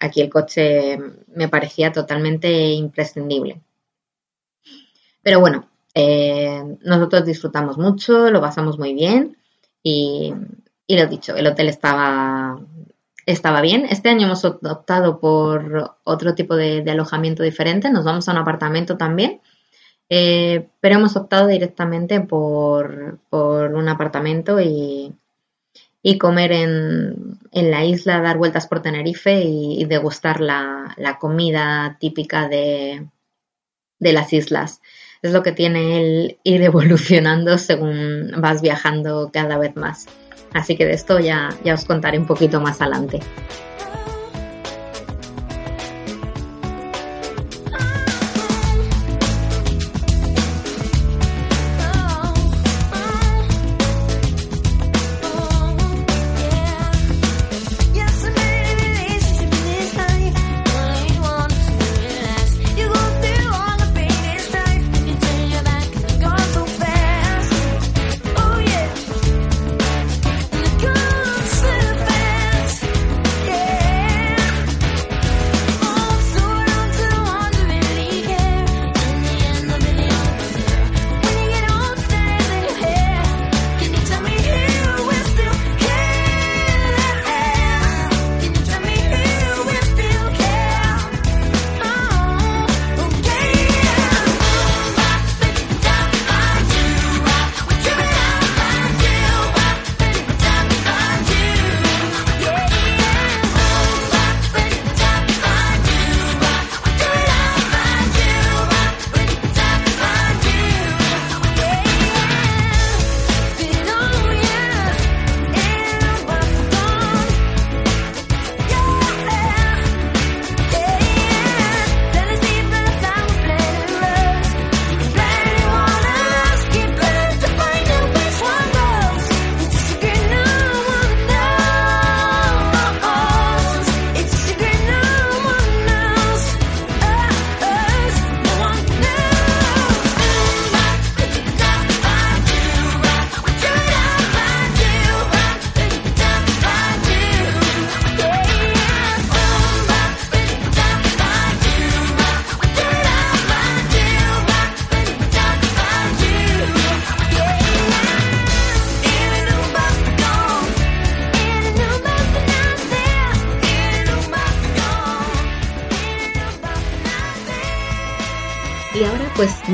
aquí 0.00 0.20
el 0.20 0.30
coche 0.30 0.98
me 1.34 1.48
parecía 1.48 1.92
totalmente 1.92 2.50
imprescindible. 2.72 3.60
Pero 5.22 5.40
bueno, 5.40 5.68
eh, 5.94 6.62
nosotros 6.82 7.24
disfrutamos 7.24 7.78
mucho, 7.78 8.30
lo 8.30 8.40
pasamos 8.40 8.78
muy 8.78 8.94
bien 8.94 9.36
y, 9.82 10.32
y 10.86 10.96
lo 10.96 11.06
dicho, 11.06 11.36
el 11.36 11.46
hotel 11.46 11.68
estaba, 11.68 12.58
estaba 13.26 13.60
bien. 13.60 13.86
Este 13.90 14.08
año 14.08 14.26
hemos 14.26 14.44
optado 14.44 15.20
por 15.20 15.96
otro 16.04 16.34
tipo 16.34 16.56
de, 16.56 16.84
alojamiento 16.90 17.42
diferente, 17.42 17.90
nos 17.90 18.04
vamos 18.04 18.28
a 18.28 18.32
un 18.32 18.38
apartamento 18.38 18.96
también. 18.96 19.40
Eh, 20.10 20.68
pero 20.80 20.94
hemos 20.94 21.16
optado 21.16 21.48
directamente 21.48 22.22
por, 22.22 23.18
por 23.28 23.74
un 23.74 23.88
apartamento 23.90 24.58
y, 24.58 25.14
y 26.02 26.16
comer 26.16 26.52
en, 26.52 27.38
en, 27.52 27.70
la 27.70 27.84
isla, 27.84 28.22
dar 28.22 28.38
vueltas 28.38 28.66
por 28.66 28.80
Tenerife 28.80 29.42
y, 29.42 29.82
y 29.82 29.84
degustar 29.84 30.40
la, 30.40 30.94
la, 30.96 31.18
comida 31.18 31.98
típica 32.00 32.48
de, 32.48 33.06
de, 33.98 34.12
las 34.14 34.32
islas. 34.32 34.80
Es 35.22 35.32
lo 35.32 35.42
que 35.42 35.52
tiene 35.52 35.98
el 36.00 36.38
ir 36.44 36.62
evolucionando 36.70 37.58
según 37.58 38.32
vas 38.38 38.62
viajando 38.62 39.30
cada 39.32 39.58
vez 39.58 39.76
más. 39.76 40.06
Así 40.52 40.76
que 40.76 40.86
de 40.86 40.94
esto 40.94 41.18
ya, 41.18 41.50
ya 41.64 41.74
os 41.74 41.84
contaré 41.84 42.18
un 42.18 42.26
poquito 42.26 42.60
más 42.60 42.80
adelante. 42.80 43.20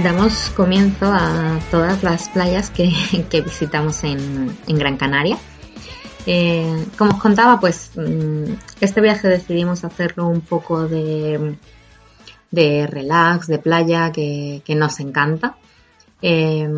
Damos 0.05 0.51
comienzo 0.51 1.07
a 1.07 1.59
todas 1.71 2.03
las 2.03 2.29
playas 2.29 2.69
que, 2.69 2.93
que 3.31 3.41
visitamos 3.41 4.05
en, 4.05 4.55
en 4.67 4.79
Gran 4.79 4.99
Canaria. 4.99 5.39
Eh, 6.27 6.87
como 6.99 7.13
os 7.13 7.21
contaba, 7.21 7.59
pues 7.59 7.91
mm, 7.97 8.53
este 8.83 9.01
viaje 9.01 9.29
decidimos 9.29 9.83
hacerlo 9.83 10.29
un 10.29 10.43
poco 10.43 10.87
de, 10.87 11.57
de 12.51 12.87
relax, 12.87 13.47
de 13.47 13.59
playa, 13.59 14.13
que, 14.13 14.61
que 14.67 14.75
nos 14.75 15.01
encanta. 15.01 15.57
Eh, 16.21 16.69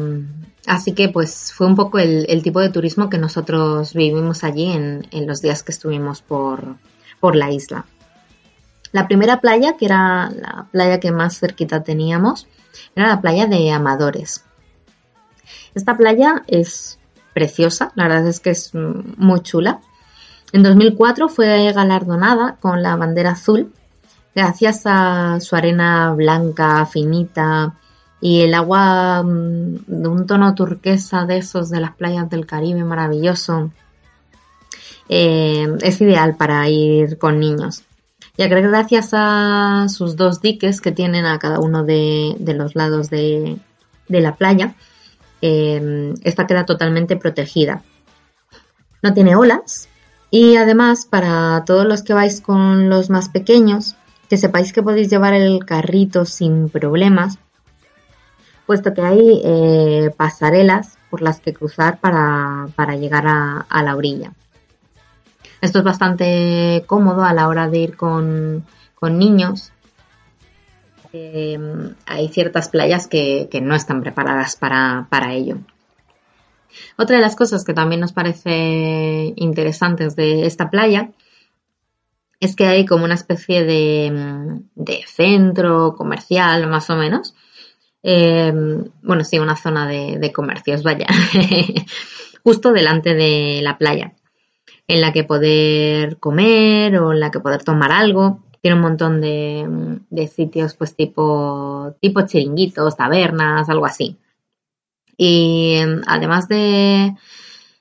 así 0.66 0.92
que 0.92 1.09
pues 1.09 1.52
fue 1.52 1.66
un 1.66 1.75
poco 1.75 1.99
el, 1.99 2.26
el 2.28 2.45
tipo 2.45 2.61
de 2.61 2.71
turismo 2.71 3.11
que 3.11 3.18
nosotros 3.18 3.92
vivimos 3.92 4.45
allí 4.45 4.71
en, 4.71 5.04
en 5.11 5.26
los 5.26 5.42
días 5.42 5.64
que 5.64 5.73
estuvimos 5.73 6.23
por, 6.23 6.76
por 7.18 7.35
la 7.35 7.50
isla. 7.50 7.87
La 8.92 9.09
primera 9.09 9.40
playa, 9.40 9.76
que 9.76 9.87
era 9.87 10.30
la 10.30 10.68
playa 10.71 11.00
que 11.00 11.11
más 11.11 11.40
cerquita 11.40 11.83
teníamos, 11.83 12.47
era 12.95 13.09
la 13.09 13.21
playa 13.21 13.47
de 13.47 13.71
Amadores. 13.71 14.45
Esta 15.75 15.97
playa 15.97 16.42
es 16.47 16.99
preciosa, 17.35 17.92
la 17.95 18.04
verdad 18.04 18.26
es 18.26 18.40
que 18.40 18.50
es 18.50 18.75
mm, 18.75 19.14
muy 19.18 19.40
chula. 19.40 19.80
En 20.52 20.62
2004 20.62 21.28
fue 21.28 21.73
galardonada 21.73 22.56
con 22.61 22.83
la 22.83 22.97
bandera 22.97 23.33
azul 23.33 23.73
gracias 24.35 24.83
a 24.85 25.40
su 25.40 25.56
arena 25.56 26.12
blanca, 26.14 26.85
finita 26.87 27.75
y 28.21 28.42
el 28.42 28.54
agua 28.54 29.23
mm, 29.23 29.85
de 29.87 30.09
un 30.09 30.26
tono 30.26 30.54
turquesa 30.54 31.26
de 31.26 31.38
esos 31.38 31.71
de 31.71 31.80
las 31.80 31.95
playas 31.95 32.28
del 32.30 32.47
Caribe 32.47 32.85
maravilloso. 32.85 33.71
Eh, 35.09 35.76
es 35.83 36.00
ideal 36.00 36.37
para 36.37 36.68
ir 36.68 37.18
con 37.18 37.38
niños 37.38 37.85
ya 38.38 38.49
que 38.49 38.61
gracias 38.61 39.11
a 39.12 39.87
sus 39.88 40.16
dos 40.16 40.40
diques 40.40 40.81
que 40.81 40.93
tienen 40.93 41.25
a 41.25 41.38
cada 41.38 41.59
uno 41.59 41.85
de, 41.85 42.37
los 42.38 42.75
lados 42.75 43.09
de, 43.09 43.59
la 44.09 44.35
playa, 44.35 44.75
eh, 45.40 46.14
esta 46.23 46.47
queda 46.47 46.66
totalmente 46.66 47.16
protegida. 47.16 47.83
No 49.02 49.14
tiene 49.14 49.37
olas 49.37 49.88
y 50.31 50.57
además 50.57 51.07
para 51.07 51.64
todos 51.64 51.87
los 51.87 52.02
que 52.02 52.14
vais 52.14 52.40
con 52.40 52.90
los 52.90 53.09
más 53.11 53.28
pequeños, 53.28 53.97
que 54.28 54.37
sepáis 54.37 54.73
que 54.73 54.83
podéis 54.83 55.09
llevar 55.09 55.33
el 55.33 55.64
carrito 55.64 56.25
sin 56.25 56.69
problemas, 56.69 57.38
puesto 58.66 58.93
que 58.93 59.02
hay 59.02 59.40
eh, 59.45 60.11
pasarelas 60.16 60.99
por 61.11 61.23
las 61.23 61.40
que 61.40 61.55
cruzar 61.55 62.00
para, 62.00 62.97
llegar 62.97 63.25
a 63.26 63.83
la 63.83 63.97
orilla. 63.97 64.33
Esto 65.66 65.80
es 65.80 65.85
bastante 65.85 66.85
cómodo 66.87 67.25
a 67.25 67.32
la 67.32 67.49
hora 67.49 67.68
de 67.68 67.78
ir 67.78 67.96
con, 67.96 68.64
con 68.94 69.18
niños. 69.18 69.73
Eh, 71.12 71.58
hay 72.06 72.28
ciertas 72.28 72.68
playas 72.68 73.08
que, 73.08 73.49
que 73.50 73.61
no 73.61 73.75
están 73.75 74.00
preparadas 74.00 74.54
para, 74.54 75.08
para, 75.11 75.35
ello. 75.35 75.56
Otra 76.96 77.16
de 77.16 77.22
las 77.22 77.35
cosas 77.35 77.64
que 77.64 77.74
también 77.74 78.00
nos 78.00 78.12
parece 78.12 79.35
interesantes 79.35 80.14
de 80.14 80.46
esta 80.46 80.70
playa 80.70 81.11
es 82.38 82.55
que 82.55 82.68
hay 82.68 82.87
como 82.87 83.05
una 83.05 83.14
especie 83.14 83.64
de, 83.64 84.61
de 84.76 85.05
centro 85.09 85.96
comercial, 85.96 86.68
más 86.68 86.88
o 86.90 86.94
menos. 86.94 87.35
Eh, 88.05 88.52
bueno, 89.02 89.24
sí, 89.24 89.40
una 89.40 89.57
zona 89.57 89.88
de, 89.88 90.18
de 90.20 90.33
comercios, 90.33 90.85
vaya, 90.85 91.09
justo 92.44 92.72
delante 92.72 93.14
de 93.14 93.62
la 93.64 93.79
playa 93.79 94.12
en 94.88 95.01
la 95.01 95.12
que 95.12 95.25
poder 95.25 96.18
comer 96.18 96.99
o 96.99 97.12
en 97.12 97.20
la 97.20 97.31
que 97.31 97.40
poder 97.40 97.64
tomar 97.64 97.92
algo. 97.92 98.42
Tiene 98.61 98.77
un 98.77 98.83
montón 98.83 99.20
de, 99.20 100.01
de 100.11 100.29
sitios 100.29 100.75
pues 100.75 100.94
tipo, 100.94 101.94
tipo 102.01 102.22
chiringuitos, 102.22 102.96
tabernas, 102.96 103.68
algo 103.68 103.87
así. 103.87 104.16
Y 105.16 105.79
además 106.07 106.49
de, 106.49 107.14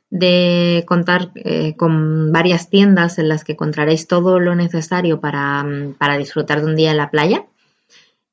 de 0.10 0.84
contar 0.88 1.32
eh, 1.36 1.76
con 1.76 2.32
varias 2.32 2.70
tiendas 2.70 3.20
en 3.20 3.30
las 3.30 3.44
que 3.44 3.54
encontraréis 3.54 4.08
todo 4.08 4.40
lo 4.40 4.56
necesario 4.56 5.20
para, 5.20 5.66
para 5.98 6.18
disfrutar 6.18 6.62
de 6.62 6.68
un 6.68 6.76
día 6.76 6.92
en 6.92 6.98
la 6.98 7.12
playa. 7.12 7.46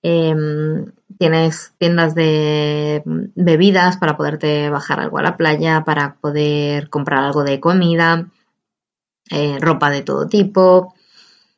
Eh, 0.02 0.34
tienes 1.18 1.74
tiendas 1.78 2.14
de 2.14 3.02
bebidas 3.04 3.96
para 3.96 4.16
poderte 4.16 4.68
bajar 4.70 5.00
algo 5.00 5.18
a 5.18 5.22
la 5.22 5.36
playa, 5.36 5.84
para 5.84 6.14
poder 6.14 6.88
comprar 6.90 7.22
algo 7.22 7.44
de 7.44 7.60
comida, 7.60 8.26
eh, 9.32 9.56
ropa 9.60 9.88
de 9.88 10.02
todo 10.02 10.28
tipo, 10.28 10.94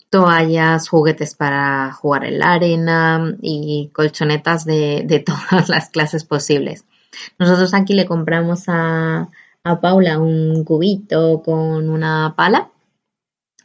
toallas, 0.09 0.89
juguetes 0.89 1.35
para 1.35 1.93
jugar 1.93 2.25
en 2.25 2.39
la 2.39 2.53
arena 2.53 3.37
y 3.43 3.91
colchonetas 3.93 4.65
de, 4.65 5.03
de 5.05 5.19
todas 5.27 5.69
las 5.69 5.91
clases 5.91 6.25
posibles. 6.25 6.85
Nosotros 7.37 7.75
aquí 7.75 7.95
le 7.95 8.07
compramos 8.07 8.69
a, 8.69 9.29
a 9.65 9.81
Paula 9.81 10.21
un 10.21 10.63
cubito 10.63 11.43
con 11.43 11.91
una 11.91 12.35
pala 12.37 12.71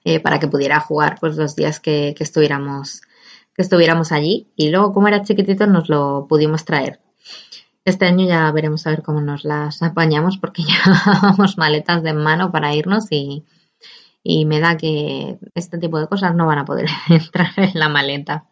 eh, 0.03 0.19
para 0.19 0.39
que 0.39 0.47
pudiera 0.47 0.79
jugar 0.79 1.17
pues 1.19 1.35
los 1.35 1.55
días 1.55 1.79
que, 1.79 2.15
que, 2.17 2.23
estuviéramos 2.23 3.01
que 3.53 3.61
estuviéramos 3.61 4.11
allí 4.11 4.47
y 4.55 4.69
luego 4.69 4.91
como 4.91 5.07
era 5.07 5.21
chiquitito 5.21 5.67
nos 5.67 5.87
lo 5.87 6.25
pudimos 6.27 6.65
traer. 6.65 6.99
Este 7.85 8.05
año 8.05 8.27
ya 8.27 8.51
veremos 8.51 8.87
a 8.87 8.89
ver 8.89 9.03
cómo 9.03 9.21
nos 9.21 9.43
las 9.43 9.83
apañamos 9.83 10.39
porque 10.39 10.63
ya 10.67 11.21
vamos 11.21 11.59
maletas 11.59 12.01
de 12.01 12.13
mano 12.13 12.51
para 12.51 12.73
irnos 12.73 13.11
y, 13.11 13.45
y 14.23 14.45
me 14.45 14.59
da 14.59 14.77
que 14.77 15.37
este 15.55 15.77
tipo 15.77 15.99
de 15.99 16.07
cosas 16.07 16.35
no 16.35 16.47
van 16.47 16.59
a 16.59 16.65
poder 16.65 16.87
entrar 17.09 17.51
en 17.57 17.79
la 17.79 17.89
maleta. 17.89 18.45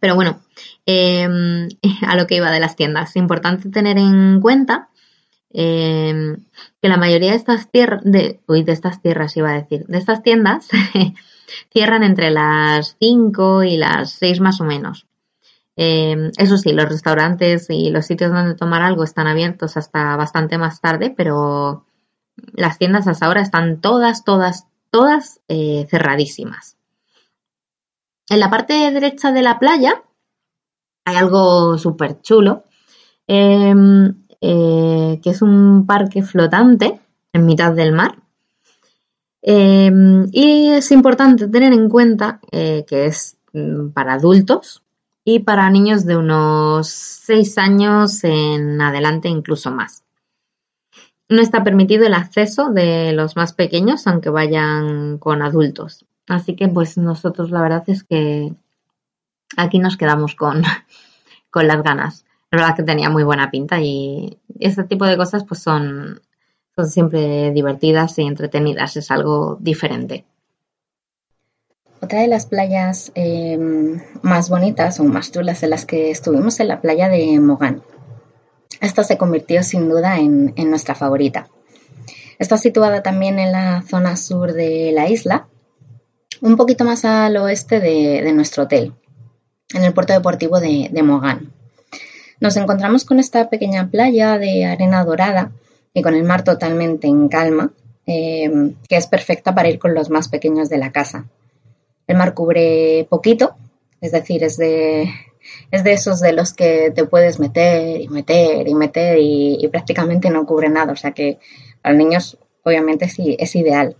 Pero 0.00 0.14
bueno, 0.14 0.40
eh, 0.86 1.28
a 2.06 2.16
lo 2.16 2.26
que 2.26 2.36
iba 2.36 2.50
de 2.50 2.60
las 2.60 2.76
tiendas, 2.76 3.16
importante 3.16 3.70
tener 3.70 3.98
en 3.98 4.40
cuenta 4.40 4.88
eh, 5.50 6.36
que 6.80 6.88
la 6.88 6.96
mayoría 6.96 7.30
de 7.30 7.36
estas 7.36 7.70
tierras, 7.70 8.02
uy, 8.46 8.62
de 8.62 8.72
estas 8.72 9.02
tierras 9.02 9.36
iba 9.36 9.50
a 9.50 9.60
decir, 9.60 9.84
de 9.86 9.98
estas 9.98 10.22
tiendas 10.22 10.68
cierran 11.72 12.02
entre 12.02 12.30
las 12.30 12.96
5 12.98 13.62
y 13.64 13.76
las 13.76 14.12
6 14.12 14.40
más 14.40 14.60
o 14.60 14.64
menos. 14.64 15.06
Eh, 15.76 16.30
eso 16.36 16.58
sí, 16.58 16.72
los 16.72 16.88
restaurantes 16.88 17.66
y 17.70 17.90
los 17.90 18.06
sitios 18.06 18.32
donde 18.32 18.54
tomar 18.54 18.82
algo 18.82 19.04
están 19.04 19.26
abiertos 19.26 19.76
hasta 19.76 20.16
bastante 20.16 20.58
más 20.58 20.80
tarde, 20.80 21.14
pero 21.16 21.86
las 22.52 22.78
tiendas 22.78 23.06
hasta 23.08 23.26
ahora 23.26 23.42
están 23.42 23.80
todas, 23.80 24.24
todas, 24.24 24.66
todas 24.90 25.40
eh, 25.48 25.86
cerradísimas. 25.90 26.76
En 28.28 28.40
la 28.40 28.50
parte 28.50 28.74
derecha 28.90 29.32
de 29.32 29.42
la 29.42 29.58
playa 29.58 30.02
hay 31.04 31.16
algo 31.16 31.76
súper 31.78 32.20
chulo, 32.20 32.64
eh, 33.26 33.74
eh, 34.40 35.20
que 35.22 35.30
es 35.30 35.42
un 35.42 35.86
parque 35.86 36.22
flotante 36.22 37.00
en 37.32 37.46
mitad 37.46 37.72
del 37.72 37.92
mar. 37.92 38.16
Em, 39.42 40.28
y 40.30 40.70
es 40.70 40.92
importante 40.92 41.48
tener 41.48 41.72
en 41.72 41.88
cuenta 41.88 42.40
eh, 42.52 42.84
que 42.86 43.06
es 43.06 43.36
mm, 43.52 43.88
para 43.88 44.14
adultos 44.14 44.82
y 45.24 45.40
para 45.40 45.68
niños 45.70 46.04
de 46.04 46.16
unos 46.16 46.88
6 46.88 47.58
años 47.58 48.22
en 48.24 48.80
adelante, 48.80 49.28
incluso 49.28 49.70
más. 49.72 50.04
No 51.32 51.40
está 51.40 51.64
permitido 51.64 52.04
el 52.04 52.12
acceso 52.12 52.68
de 52.68 53.14
los 53.14 53.36
más 53.36 53.54
pequeños, 53.54 54.06
aunque 54.06 54.28
vayan 54.28 55.16
con 55.16 55.40
adultos. 55.40 56.04
Así 56.28 56.54
que 56.54 56.68
pues 56.68 56.98
nosotros 56.98 57.50
la 57.50 57.62
verdad 57.62 57.84
es 57.86 58.04
que 58.04 58.52
aquí 59.56 59.78
nos 59.78 59.96
quedamos 59.96 60.34
con, 60.34 60.62
con 61.50 61.66
las 61.66 61.82
ganas. 61.82 62.26
La 62.50 62.58
verdad 62.58 62.76
que 62.76 62.82
tenía 62.82 63.08
muy 63.08 63.24
buena 63.24 63.50
pinta 63.50 63.80
y 63.80 64.36
este 64.60 64.84
tipo 64.84 65.06
de 65.06 65.16
cosas 65.16 65.44
pues 65.44 65.62
son, 65.62 66.20
son 66.76 66.86
siempre 66.90 67.50
divertidas 67.52 68.18
y 68.18 68.24
entretenidas, 68.24 68.98
es 68.98 69.10
algo 69.10 69.56
diferente. 69.58 70.26
Otra 72.02 72.20
de 72.20 72.28
las 72.28 72.44
playas 72.44 73.10
eh, 73.14 73.56
más 74.20 74.50
bonitas 74.50 75.00
o 75.00 75.04
más 75.04 75.32
chulas 75.32 75.62
en 75.62 75.70
las 75.70 75.86
que 75.86 76.10
estuvimos 76.10 76.60
en 76.60 76.68
la 76.68 76.82
playa 76.82 77.08
de 77.08 77.40
Mogán. 77.40 77.82
Esta 78.82 79.04
se 79.04 79.16
convirtió 79.16 79.62
sin 79.62 79.88
duda 79.88 80.18
en, 80.18 80.52
nuestra 80.68 80.96
favorita. 80.96 81.46
Está 82.40 82.58
situada 82.58 83.00
también 83.00 83.38
en 83.38 83.52
la 83.52 83.82
zona 83.82 84.16
sur 84.16 84.52
de 84.52 84.90
la 84.92 85.08
isla, 85.08 85.46
un 86.40 86.56
poquito 86.56 86.84
más 86.84 87.04
al 87.04 87.36
oeste 87.36 87.78
de, 87.78 88.32
nuestro 88.32 88.64
hotel, 88.64 88.92
en 89.72 89.84
el 89.84 89.94
puerto 89.94 90.12
deportivo 90.12 90.58
de, 90.58 90.90
Mogán. 91.04 91.52
Nos 92.40 92.56
encontramos 92.56 93.04
con 93.04 93.20
esta 93.20 93.48
pequeña 93.48 93.88
playa 93.88 94.36
de 94.38 94.64
arena 94.64 95.04
dorada 95.04 95.52
y 95.94 96.02
con 96.02 96.16
el 96.16 96.24
mar 96.24 96.42
totalmente 96.42 97.06
en 97.06 97.28
calma, 97.28 97.70
eh, 98.04 98.74
que 98.88 98.96
es 98.96 99.06
perfecta 99.06 99.54
para 99.54 99.68
ir 99.68 99.78
con 99.78 99.94
los 99.94 100.10
más 100.10 100.26
pequeños 100.26 100.68
de 100.68 100.78
la 100.78 100.90
casa. 100.90 101.26
El 102.08 102.16
mar 102.16 102.34
cubre 102.34 103.06
poquito, 103.08 103.54
es 104.00 104.10
decir, 104.10 104.42
es 104.42 104.56
de 104.56 105.08
es 105.70 105.84
de 105.84 105.92
esos 105.92 106.20
de 106.20 106.32
los 106.32 106.52
que 106.52 106.92
te 106.94 107.04
puedes 107.04 107.38
meter 107.40 108.00
y 108.00 108.08
meter 108.08 108.68
y 108.68 108.74
meter 108.74 109.18
y, 109.20 109.68
prácticamente 109.68 110.30
no 110.30 110.46
cubre 110.46 110.68
nada. 110.68 110.92
O 110.92 110.96
sea 110.96 111.12
que 111.12 111.38
para 111.80 111.94
niños 111.94 112.38
obviamente 112.62 113.08
sí 113.08 113.36
es 113.38 113.54
ideal. 113.56 113.96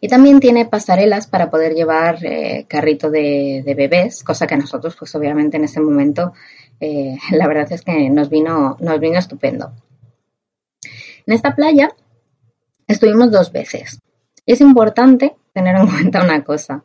Y 0.00 0.08
también 0.08 0.40
tiene 0.40 0.64
pasarelas 0.64 1.26
para 1.26 1.50
poder 1.50 1.74
llevar 1.74 2.24
eh, 2.24 2.64
carrito 2.68 3.10
de, 3.10 3.62
de 3.64 3.74
bebés, 3.74 4.24
cosa 4.24 4.46
que 4.46 4.54
a 4.54 4.58
nosotros, 4.58 4.96
pues 4.98 5.14
obviamente 5.14 5.58
en 5.58 5.64
ese 5.64 5.80
momento, 5.80 6.32
eh, 6.80 7.16
la 7.32 7.46
verdad 7.46 7.70
es 7.72 7.82
que 7.82 8.08
nos 8.10 8.30
vino, 8.30 8.76
nos 8.80 9.00
vino 9.00 9.18
estupendo. 9.18 9.72
En 11.26 11.34
esta 11.34 11.54
playa 11.54 11.90
estuvimos 12.86 13.30
dos 13.30 13.52
veces. 13.52 14.00
Y 14.44 14.52
es 14.52 14.60
importante 14.60 15.36
tener 15.52 15.76
en 15.76 15.86
cuenta 15.90 16.22
una 16.22 16.42
cosa. 16.44 16.84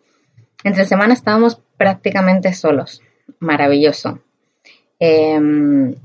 Entre 0.63 0.86
semana 0.86 1.13
estábamos 1.13 1.62
prácticamente 1.77 2.54
solos. 2.54 3.01
Maravilloso. 3.39 4.20
Em, 5.00 5.96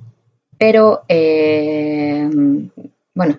pero, 0.59 1.05
em, 1.09 2.71
bueno, 3.15 3.39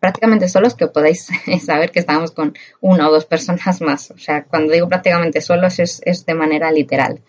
prácticamente 0.00 0.48
solos 0.48 0.74
que 0.74 0.86
podéis 0.88 1.28
saber 1.64 1.90
que 1.90 2.00
estábamos 2.00 2.30
con 2.32 2.54
una 2.80 3.08
o 3.08 3.12
dos 3.12 3.26
personas 3.26 3.80
más. 3.80 4.10
O 4.10 4.18
sea, 4.18 4.44
cuando 4.44 4.72
digo 4.72 4.88
prácticamente 4.88 5.40
solos 5.40 5.78
es, 5.78 6.26
de 6.26 6.34
manera 6.34 6.70
literal. 6.70 7.20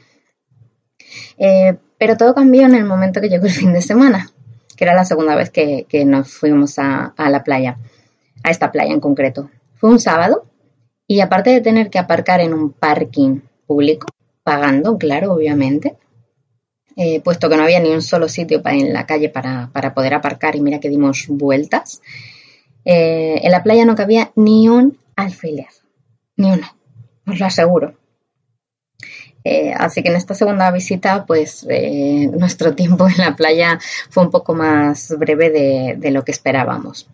Eh, 1.38 1.78
pero 1.98 2.17
todo 2.17 2.36
cambió 2.36 2.63
en 2.63 2.76
el 2.76 2.86
momento 2.86 3.21
que 3.21 3.30
llegó 3.30 3.45
el 3.45 3.52
fin 3.52 3.74
de 3.74 3.82
semana, 3.82 4.30
que 4.76 4.84
era 4.84 4.93
la 4.93 5.06
segunda 5.06 5.36
vez 5.36 5.50
que, 5.50 5.86
que 5.88 6.04
nos 6.06 6.34
fuimos 6.34 6.78
a, 6.80 7.13
a 7.17 7.30
la 7.30 7.43
playa, 7.43 7.78
a 8.43 8.52
esta 8.52 8.71
playa 8.71 8.93
en 8.93 9.00
concreto. 9.00 9.50
Fue 9.76 9.89
un 9.89 10.00
sábado 10.00 10.45
y 11.08 11.21
aparte 11.21 11.52
de 11.52 11.62
tener 11.62 11.89
que 11.89 12.00
aparcar 12.00 12.41
en 12.41 12.54
un 12.54 12.74
parking 12.74 13.41
público, 13.65 14.08
pagando, 14.45 14.99
claro, 14.99 15.34
obviamente, 15.34 15.97
eh, 16.95 17.19
puesto 17.21 17.49
que 17.49 17.58
no 17.58 17.63
había 17.63 17.79
ni 17.79 17.89
un 17.89 18.03
solo 18.03 18.29
sitio 18.29 18.62
en 18.63 18.93
la 18.93 19.08
calle 19.08 19.29
para, 19.29 19.71
para 19.73 19.95
poder 19.95 20.13
aparcar 20.13 20.55
y 20.55 20.62
mira 20.62 20.79
que 20.79 20.88
dimos 20.88 21.25
vueltas, 21.27 22.01
eh, 22.86 23.41
en 23.41 23.51
la 23.51 23.63
playa 23.63 23.86
no 23.86 23.95
cabía 23.95 24.31
ni 24.36 24.69
un 24.69 24.99
alfiler, 25.15 25.67
ni 26.38 26.51
uno, 26.51 26.67
os 27.25 27.39
lo 27.39 27.45
aseguro. 27.47 27.95
Eh, 29.43 29.73
así 29.75 30.03
que 30.03 30.10
en 30.10 30.15
esta 30.15 30.36
segunda 30.36 30.69
visita, 30.71 31.25
pues 31.25 31.67
nuestro 32.31 32.75
tiempo 32.75 33.08
en 33.08 33.17
la 33.17 33.36
playa 33.36 33.79
fue 34.12 34.23
un 34.23 34.29
poco 34.29 34.53
más 34.53 35.12
breve 35.17 35.95
de 35.97 36.12
lo 36.12 36.23
que 36.23 36.31
esperábamos. 36.31 37.10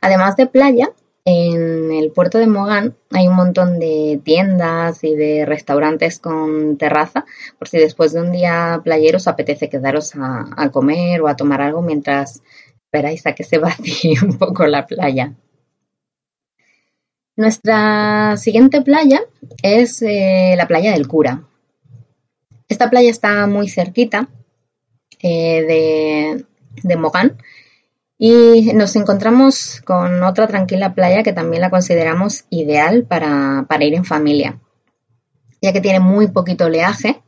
Además 0.00 0.36
de 0.36 0.46
playa, 0.46 0.90
en 1.24 1.92
el 1.92 2.10
puerto 2.10 2.38
de 2.38 2.48
Mogán 2.48 2.96
hay 3.10 3.28
un 3.28 3.36
montón 3.36 3.78
de 3.78 4.20
tiendas 4.24 5.04
y 5.04 5.14
de 5.14 5.46
restaurantes 5.46 6.18
con 6.18 6.76
terraza, 6.78 7.24
por 7.58 7.68
si 7.68 7.78
después 7.78 8.12
de 8.12 8.22
un 8.22 8.32
día 8.32 8.80
playero 8.82 9.18
os 9.18 9.28
apetece 9.28 9.68
quedaros 9.68 10.12
a, 10.16 10.70
comer 10.70 11.20
o 11.20 11.28
a 11.28 11.36
tomar 11.36 11.60
algo 11.60 11.80
mientras 11.80 12.42
esperáis 12.84 13.24
a 13.26 13.34
que 13.34 13.44
se 13.44 13.58
vacíe 13.58 14.16
un 14.22 14.36
poco 14.36 14.66
la 14.66 14.86
playa. 14.86 15.34
Nuestra 17.36 18.36
siguiente 18.36 18.82
playa 18.82 19.22
es 19.62 20.02
eh, 20.02 20.54
la 20.56 20.66
playa 20.66 20.92
del 20.92 21.08
Cura. 21.08 21.44
Esta 22.68 22.90
playa 22.90 23.10
está 23.10 23.46
muy 23.46 23.68
cerquita 23.68 24.28
eh, 25.20 25.62
de, 25.62 26.46
de 26.82 26.96
Mogán 26.96 27.38
y 28.24 28.72
nos 28.74 28.94
encontramos 28.94 29.82
con 29.84 30.22
otra 30.22 30.46
tranquila 30.46 30.94
playa 30.94 31.24
que 31.24 31.32
también 31.32 31.60
la 31.60 31.70
consideramos 31.70 32.44
ideal 32.50 33.02
para, 33.02 33.66
para 33.68 33.84
ir 33.84 33.94
en 33.94 34.04
familia, 34.04 34.60
ya 35.60 35.72
que 35.72 35.80
tiene 35.80 35.98
muy 35.98 36.28
poquito 36.28 36.66
oleaje 36.66 37.20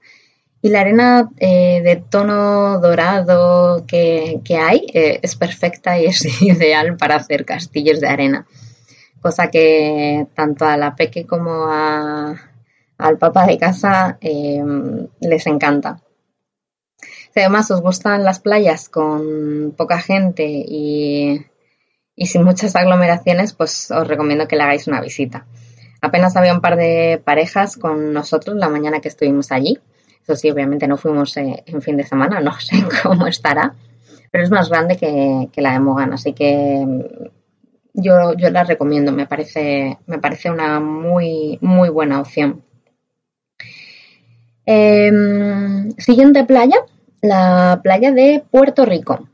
y 0.62 0.68
la 0.68 0.82
arena 0.82 1.30
eh, 1.38 1.82
de 1.82 1.96
tono 1.96 2.78
dorado 2.78 3.84
que, 3.88 4.40
que 4.44 4.56
hay 4.56 4.86
eh, 4.94 5.18
es 5.20 5.34
perfecta 5.34 5.98
y 5.98 6.04
es 6.04 6.24
ideal 6.42 6.96
para 6.96 7.16
hacer 7.16 7.44
castillos 7.44 7.98
de 7.98 8.06
arena, 8.06 8.46
cosa 9.20 9.50
que 9.50 10.28
tanto 10.36 10.64
a 10.64 10.76
la 10.76 10.94
peque 10.94 11.26
como 11.26 11.64
a, 11.72 12.36
al 12.98 13.18
papá 13.18 13.46
de 13.46 13.58
casa 13.58 14.16
eh, 14.20 14.62
les 15.22 15.46
encanta. 15.48 16.00
Si 17.34 17.40
además 17.40 17.68
os 17.72 17.80
gustan 17.80 18.22
las 18.22 18.38
playas 18.38 18.88
con 18.88 19.74
poca 19.76 19.98
gente 19.98 20.44
y, 20.46 21.44
y 22.14 22.26
sin 22.26 22.44
muchas 22.44 22.76
aglomeraciones, 22.76 23.54
pues 23.54 23.90
os 23.90 24.06
recomiendo 24.06 24.46
que 24.46 24.54
le 24.54 24.62
hagáis 24.62 24.86
una 24.86 25.00
visita. 25.00 25.44
Apenas 26.00 26.36
había 26.36 26.54
un 26.54 26.60
par 26.60 26.76
de 26.76 27.20
parejas 27.24 27.76
con 27.76 28.12
nosotros 28.12 28.56
la 28.56 28.68
mañana 28.68 29.00
que 29.00 29.08
estuvimos 29.08 29.50
allí. 29.50 29.80
Eso 30.22 30.36
sí, 30.36 30.48
obviamente 30.48 30.86
no 30.86 30.96
fuimos 30.96 31.36
eh, 31.36 31.64
en 31.66 31.82
fin 31.82 31.96
de 31.96 32.04
semana, 32.04 32.38
no 32.42 32.52
sé 32.60 32.76
cómo 33.02 33.26
estará, 33.26 33.74
pero 34.30 34.44
es 34.44 34.50
más 34.50 34.68
grande 34.68 34.96
que, 34.96 35.48
que 35.52 35.60
la 35.60 35.72
de 35.72 35.80
Mogan, 35.80 36.12
así 36.12 36.34
que 36.34 36.84
mm, 36.86 37.00
yo, 37.94 38.34
yo 38.34 38.50
la 38.50 38.64
recomiendo, 38.64 39.10
me 39.10 39.26
parece, 39.26 39.98
me 40.06 40.18
parece 40.18 40.50
una 40.50 40.78
muy, 40.78 41.58
muy 41.60 41.88
buena 41.88 42.20
opción. 42.20 42.62
Em, 44.66 45.90
siguiente 45.98 46.44
playa, 46.44 46.76
la 47.24 47.80
playa 47.82 48.12
de 48.12 48.44
Puerto 48.50 48.84
Rico. 48.84 49.28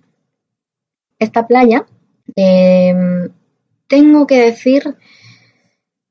Esta 1.18 1.46
playa, 1.46 1.86
em, 2.36 3.28
tengo 3.88 4.26
que 4.26 4.40
decir 4.44 4.96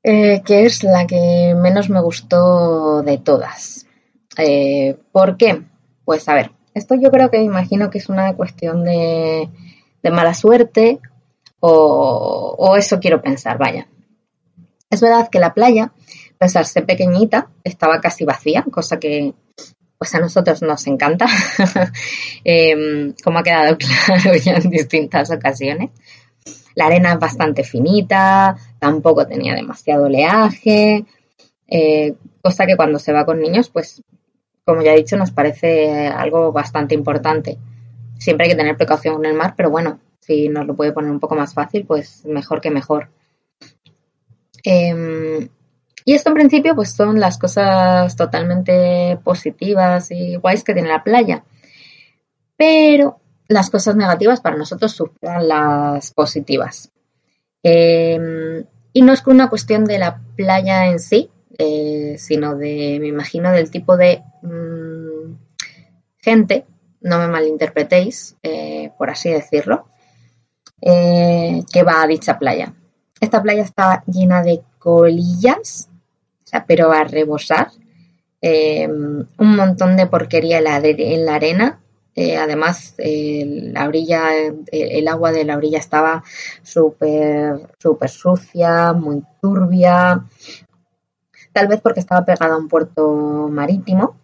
eh, 0.02 0.42
que 0.44 0.66
es 0.66 0.84
la 0.84 1.06
que 1.06 1.54
menos 1.56 1.88
me 1.88 2.00
gustó 2.02 3.02
de 3.02 3.18
todas. 3.18 3.86
Eh, 4.36 4.96
¿Por 5.10 5.36
qué? 5.38 5.62
Pues 6.04 6.28
a 6.28 6.34
ver, 6.34 6.52
esto 6.74 6.94
yo 6.96 7.10
creo 7.10 7.30
que 7.30 7.42
imagino 7.42 7.88
que 7.88 7.98
es 7.98 8.08
una 8.10 8.34
cuestión 8.34 8.84
de, 8.84 9.48
mala 10.12 10.34
suerte 10.34 10.98
o, 11.60 12.56
o 12.58 12.76
eso 12.76 13.00
quiero 13.00 13.22
pensar, 13.22 13.56
vaya. 13.58 13.88
Es 14.90 15.00
verdad 15.00 15.28
que 15.30 15.38
la 15.38 15.54
playa, 15.54 15.92
ser 16.46 16.84
pequeñita, 16.84 17.48
estaba 17.64 18.00
casi 18.00 18.24
vacía, 18.24 18.64
cosa 18.70 18.98
que 18.98 19.34
pues 20.00 20.14
a 20.14 20.18
nosotros 20.18 20.62
nos 20.62 20.86
encanta, 20.86 21.26
eh, 22.44 23.12
como 23.22 23.38
ha 23.38 23.42
quedado 23.42 23.76
claro 24.06 24.34
ya 24.34 24.54
en 24.54 24.70
distintas 24.70 25.30
ocasiones. 25.30 25.90
La 26.74 26.86
arena 26.86 27.12
es 27.12 27.18
bastante 27.18 27.64
finita, 27.64 28.56
tampoco 28.78 29.26
tenía 29.26 29.54
demasiado 29.54 30.06
oleaje, 30.06 31.04
eh, 31.68 32.14
cosa 32.40 32.64
que 32.64 32.76
cuando 32.76 32.98
se 32.98 33.12
va 33.12 33.26
con 33.26 33.40
niños, 33.40 33.68
pues 33.68 34.02
como 34.64 34.80
ya 34.80 34.94
he 34.94 34.96
dicho, 34.96 35.18
nos 35.18 35.32
parece 35.32 36.06
algo 36.06 36.50
bastante 36.50 36.94
importante. 36.94 37.58
Siempre 38.18 38.46
hay 38.46 38.52
que 38.52 38.56
tener 38.56 38.78
precaución 38.78 39.16
con 39.16 39.26
el 39.26 39.34
mar, 39.34 39.52
pero 39.54 39.68
bueno, 39.68 40.00
si 40.20 40.48
nos 40.48 40.66
lo 40.66 40.74
puede 40.74 40.92
poner 40.92 41.10
un 41.10 41.20
poco 41.20 41.34
más 41.34 41.52
fácil, 41.52 41.84
pues 41.84 42.24
mejor 42.24 42.62
que 42.62 42.70
mejor. 42.70 43.10
Eh, 44.64 45.50
y 46.04 46.14
esto 46.14 46.30
en 46.30 46.34
principio 46.34 46.74
pues 46.74 46.92
son 46.92 47.20
las 47.20 47.38
cosas 47.38 48.16
totalmente 48.16 49.18
positivas 49.22 50.10
y 50.10 50.36
guays 50.36 50.64
que 50.64 50.74
tiene 50.74 50.88
la 50.88 51.04
playa. 51.04 51.44
Pero 52.56 53.20
las 53.48 53.70
cosas 53.70 53.96
negativas 53.96 54.40
para 54.40 54.56
nosotros 54.56 54.92
superan 54.92 55.48
las 55.48 56.12
positivas. 56.12 56.90
Eh, 57.62 58.64
y 58.92 59.02
no 59.02 59.12
es 59.12 59.26
una 59.26 59.48
cuestión 59.48 59.84
de 59.84 59.98
la 59.98 60.20
playa 60.36 60.86
en 60.86 60.98
sí, 60.98 61.30
eh, 61.58 62.16
sino 62.18 62.56
de, 62.56 62.98
me 63.00 63.08
imagino, 63.08 63.52
del 63.52 63.70
tipo 63.70 63.96
de 63.96 64.22
mmm, 64.42 65.34
gente, 66.16 66.64
no 67.02 67.18
me 67.18 67.28
malinterpretéis, 67.28 68.36
eh, 68.42 68.92
por 68.96 69.10
así 69.10 69.30
decirlo, 69.30 69.86
eh, 70.80 71.62
que 71.70 71.82
va 71.82 72.02
a 72.02 72.06
dicha 72.06 72.38
playa. 72.38 72.74
Esta 73.20 73.42
playa 73.42 73.62
está 73.62 74.02
llena 74.06 74.42
de 74.42 74.62
colillas, 74.78 75.89
pero 76.66 76.92
a 76.92 77.04
rebosar, 77.04 77.68
eh, 78.42 78.88
un 78.88 79.56
montón 79.56 79.96
de 79.96 80.06
porquería 80.06 80.58
en 80.58 80.64
la, 80.64 80.78
en 80.78 81.26
la 81.26 81.34
arena. 81.34 81.80
Eh, 82.16 82.36
además, 82.36 82.94
la 82.98 83.86
orilla, 83.86 84.36
el, 84.36 84.64
el, 84.72 85.08
agua 85.08 85.32
de 85.32 85.44
la 85.44 85.56
orilla 85.56 85.78
estaba 85.78 86.24
súper, 86.62 87.68
súper 87.78 88.10
sucia, 88.10 88.92
muy 88.92 89.22
turbia. 89.40 90.24
Tal 91.52 91.68
vez 91.68 91.80
porque 91.80 92.00
estaba 92.00 92.24
pegada 92.24 92.54
a 92.54 92.58
un 92.58 92.68
puerto 92.68 93.48
marítimo 93.50 94.16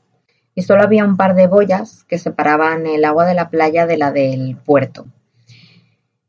y 0.54 0.62
solo 0.62 0.82
había 0.82 1.04
un 1.04 1.16
par 1.16 1.34
de 1.34 1.46
boyas 1.46 2.04
que 2.04 2.18
separaban 2.18 2.86
el 2.86 3.04
agua 3.04 3.26
de 3.26 3.34
la 3.34 3.50
playa 3.50 3.86
de 3.86 3.98
la 3.98 4.10
del 4.10 4.56
puerto. 4.56 5.06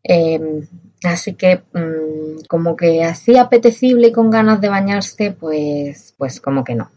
Eh, 0.09 0.63
así 1.03 1.33
que 1.33 1.63
mmm, 1.73 2.45
como 2.47 2.77
que 2.77 3.03
así 3.03 3.37
apetecible 3.37 4.07
y 4.07 4.11
con 4.13 4.31
ganas 4.31 4.61
de 4.61 4.69
bañarse, 4.69 5.31
pues, 5.31 6.15
pues 6.17 6.39
como 6.39 6.63
que 6.63 6.75
no. 6.75 6.89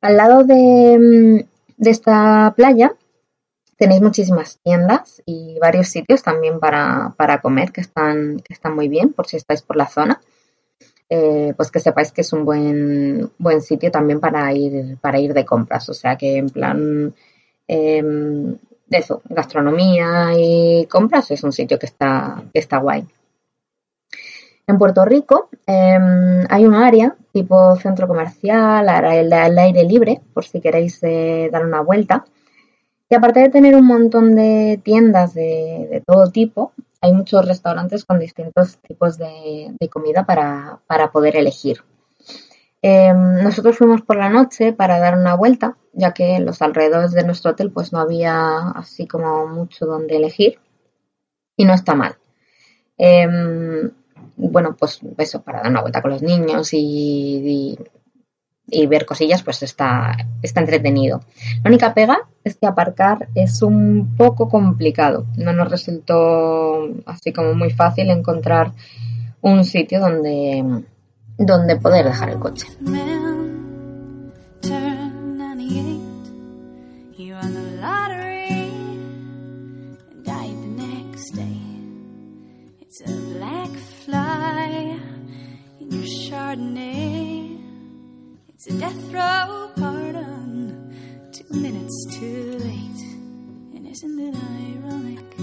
Al 0.00 0.16
lado 0.16 0.44
de, 0.44 1.46
de 1.76 1.90
esta 1.90 2.54
playa 2.56 2.94
tenéis 3.76 4.00
muchísimas 4.00 4.58
tiendas 4.62 5.22
y 5.26 5.58
varios 5.60 5.88
sitios 5.88 6.22
también 6.22 6.60
para, 6.60 7.14
para 7.18 7.40
comer 7.40 7.72
que 7.72 7.82
están, 7.82 8.42
están 8.48 8.74
muy 8.74 8.88
bien 8.88 9.12
por 9.12 9.26
si 9.26 9.36
estáis 9.36 9.60
por 9.60 9.76
la 9.76 9.86
zona. 9.86 10.20
Eh, 11.10 11.52
pues 11.56 11.70
que 11.70 11.80
sepáis 11.80 12.10
que 12.10 12.22
es 12.22 12.32
un 12.32 12.46
buen, 12.46 13.30
buen 13.38 13.60
sitio 13.60 13.90
también 13.90 14.20
para 14.20 14.50
ir, 14.54 14.96
para 15.02 15.20
ir 15.20 15.34
de 15.34 15.44
compras. 15.44 15.88
O 15.90 15.94
sea 15.94 16.16
que 16.16 16.38
en 16.38 16.48
plan 16.48 17.14
eh, 17.68 18.02
de 18.86 18.98
eso, 18.98 19.22
gastronomía 19.24 20.32
y 20.36 20.86
compras 20.86 21.30
es 21.30 21.42
un 21.42 21.52
sitio 21.52 21.78
que 21.78 21.86
está, 21.86 22.42
que 22.52 22.60
está 22.60 22.78
guay. 22.78 23.06
En 24.66 24.78
Puerto 24.78 25.04
Rico 25.04 25.50
eh, 25.66 25.98
hay 26.48 26.64
un 26.64 26.74
área 26.74 27.16
tipo 27.32 27.76
centro 27.76 28.06
comercial, 28.06 28.88
al 28.88 29.58
aire 29.58 29.84
libre, 29.84 30.20
por 30.32 30.44
si 30.44 30.60
queréis 30.60 31.02
eh, 31.02 31.48
dar 31.52 31.66
una 31.66 31.80
vuelta. 31.80 32.24
Y 33.10 33.14
aparte 33.14 33.40
de 33.40 33.50
tener 33.50 33.74
un 33.74 33.86
montón 33.86 34.34
de 34.34 34.80
tiendas 34.82 35.34
de, 35.34 35.88
de 35.90 36.00
todo 36.00 36.30
tipo, 36.30 36.72
hay 37.00 37.12
muchos 37.12 37.46
restaurantes 37.46 38.04
con 38.04 38.18
distintos 38.18 38.78
tipos 38.78 39.18
de, 39.18 39.74
de 39.78 39.88
comida 39.88 40.24
para, 40.24 40.80
para 40.86 41.10
poder 41.10 41.36
elegir. 41.36 41.82
Eh, 42.86 43.14
nosotros 43.14 43.78
fuimos 43.78 44.02
por 44.02 44.18
la 44.18 44.28
noche 44.28 44.74
para 44.74 44.98
dar 44.98 45.16
una 45.16 45.34
vuelta, 45.36 45.78
ya 45.94 46.12
que 46.12 46.36
en 46.36 46.44
los 46.44 46.60
alrededores 46.60 47.12
de 47.12 47.24
nuestro 47.24 47.52
hotel 47.52 47.70
pues 47.70 47.94
no 47.94 47.98
había 47.98 48.58
así 48.74 49.06
como 49.06 49.46
mucho 49.46 49.86
donde 49.86 50.16
elegir 50.18 50.58
y 51.56 51.64
no 51.64 51.72
está 51.72 51.94
mal. 51.94 52.18
Eh, 52.98 53.26
bueno, 54.36 54.76
pues 54.78 55.00
eso, 55.16 55.42
para 55.42 55.62
dar 55.62 55.70
una 55.70 55.80
vuelta 55.80 56.02
con 56.02 56.10
los 56.10 56.20
niños 56.20 56.74
y 56.74 57.78
ver 58.86 59.06
cosillas, 59.06 59.42
pues 59.42 59.62
está, 59.62 60.14
está 60.42 60.60
entretenido. 60.60 61.22
La 61.62 61.70
única 61.70 61.94
pega 61.94 62.28
es 62.44 62.56
que 62.56 62.66
aparcar 62.66 63.28
es 63.34 63.62
un 63.62 64.14
poco 64.14 64.50
complicado. 64.50 65.24
No 65.38 65.54
nos 65.54 65.70
resultó 65.70 66.86
así 67.06 67.32
como 67.32 67.54
muy 67.54 67.70
fácil 67.70 68.10
encontrar 68.10 68.72
un 69.40 69.64
sitio 69.64 70.00
donde, 70.00 70.84
donde 71.38 71.76
poder 71.76 72.04
dejar 72.06 72.30
el 72.30 72.38
coche. 72.38 72.66
Man 72.80 74.32
turned 74.62 75.04
98. 95.04 95.33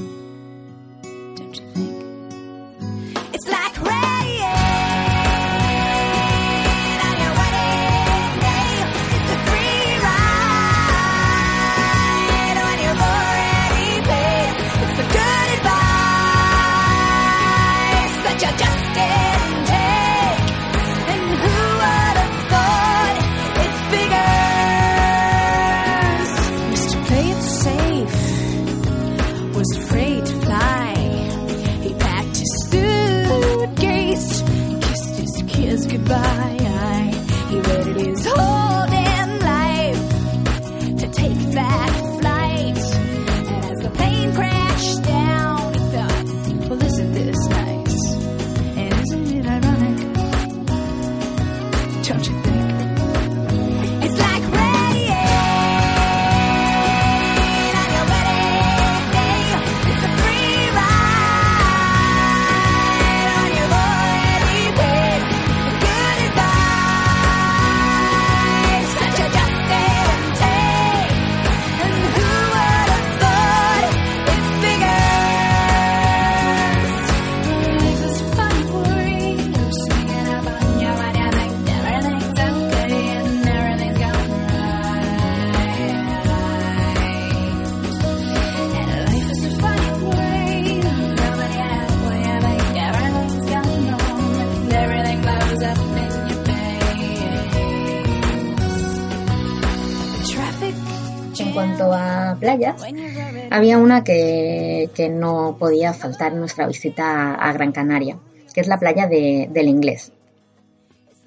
Había 103.52 103.78
una 103.78 104.04
que, 104.04 104.90
no 105.12 105.58
podía 105.60 105.94
faltar 105.94 106.32
en 106.32 106.40
nuestra 106.40 106.66
visita 106.68 107.36
a 107.36 107.54
Gran 107.54 107.72
Canaria, 107.72 108.18
que 108.54 108.62
es 108.62 108.68
la 108.68 108.80
playa 108.80 109.08
de- 109.08 109.50
del 109.52 109.68
Inglés. 109.68 110.14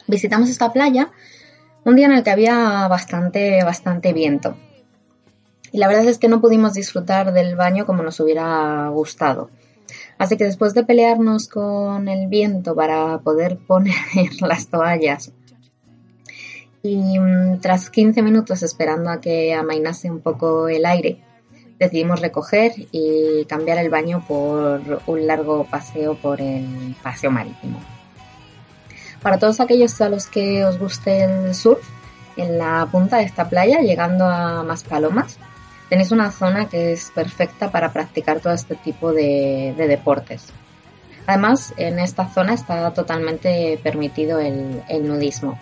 Visitamos 0.07 0.49
esta 0.51 0.73
playa 0.73 1.11
un 1.85 1.97
día 1.97 2.07
en 2.07 2.13
el 2.13 2.23
que 2.23 2.31
había 2.31 2.89
bastante, 2.89 3.63
bastante 3.63 4.13
viento. 4.13 4.57
Y 5.71 5.79
la 5.79 5.89
verdad 5.89 6.07
es 6.07 6.19
que 6.19 6.29
no 6.29 6.41
pudimos 6.41 6.75
disfrutar 6.75 7.33
del 7.33 7.57
baño 7.57 7.85
como 7.85 8.03
nos 8.03 8.19
hubiera 8.21 8.89
gustado. 8.89 9.51
Así 10.19 10.37
que 10.37 10.45
después 10.45 10.73
de 10.73 10.85
pelearnos 10.85 11.49
con 11.49 12.09
el 12.09 12.29
viento 12.29 12.75
para 12.75 13.19
poder 13.19 13.59
poner 13.67 13.95
las 14.41 14.69
toallas 14.69 15.33
y 16.83 17.19
mm, 17.19 17.61
tras 17.61 17.89
15 17.91 18.23
minutos 18.23 18.63
esperando 18.63 19.11
a 19.11 19.21
que 19.21 19.55
amainase 19.55 20.11
un 20.11 20.21
poco 20.21 20.69
el 20.69 20.85
aire, 20.85 21.19
decidimos 21.79 22.21
recoger 22.21 22.73
y 22.93 23.45
cambiar 23.47 23.79
el 23.79 23.91
baño 23.91 24.25
por 24.27 25.03
un 25.07 25.27
largo 25.27 25.65
paseo 25.65 26.15
por 26.15 26.41
el 26.41 26.95
paseo 27.03 27.31
marítimo. 27.31 27.81
Para 29.23 29.39
todos 29.39 29.61
aquellos 29.61 30.01
a 30.01 30.09
los 30.09 30.27
que 30.27 30.65
os 30.65 30.79
guste 30.79 31.25
el 31.25 31.55
surf, 31.55 31.83
en 32.37 32.59
la 32.59 32.87
punta 32.91 33.19
de 33.19 33.25
esta 33.25 33.49
playa, 33.49 33.81
llegando 33.81 34.27
a 34.27 34.63
Maspalomas, 34.65 35.39
tenéis 35.89 36.11
una 36.11 36.31
zona 36.31 36.69
que 36.69 36.93
es 36.93 37.11
perfecta 37.15 37.71
para 37.71 37.93
practicar 37.93 38.41
todo 38.41 38.53
este 38.53 38.75
tipo 38.75 39.13
de, 39.13 39.75
de 39.77 39.89
deportes. 39.89 40.53
Además, 41.27 41.73
en 41.77 42.01
esta 42.01 42.29
zona 42.29 42.53
está 42.55 42.93
totalmente 42.93 43.79
permitido 43.83 44.41
el, 44.41 44.83
el 44.89 45.09
nudismo. 45.09 45.59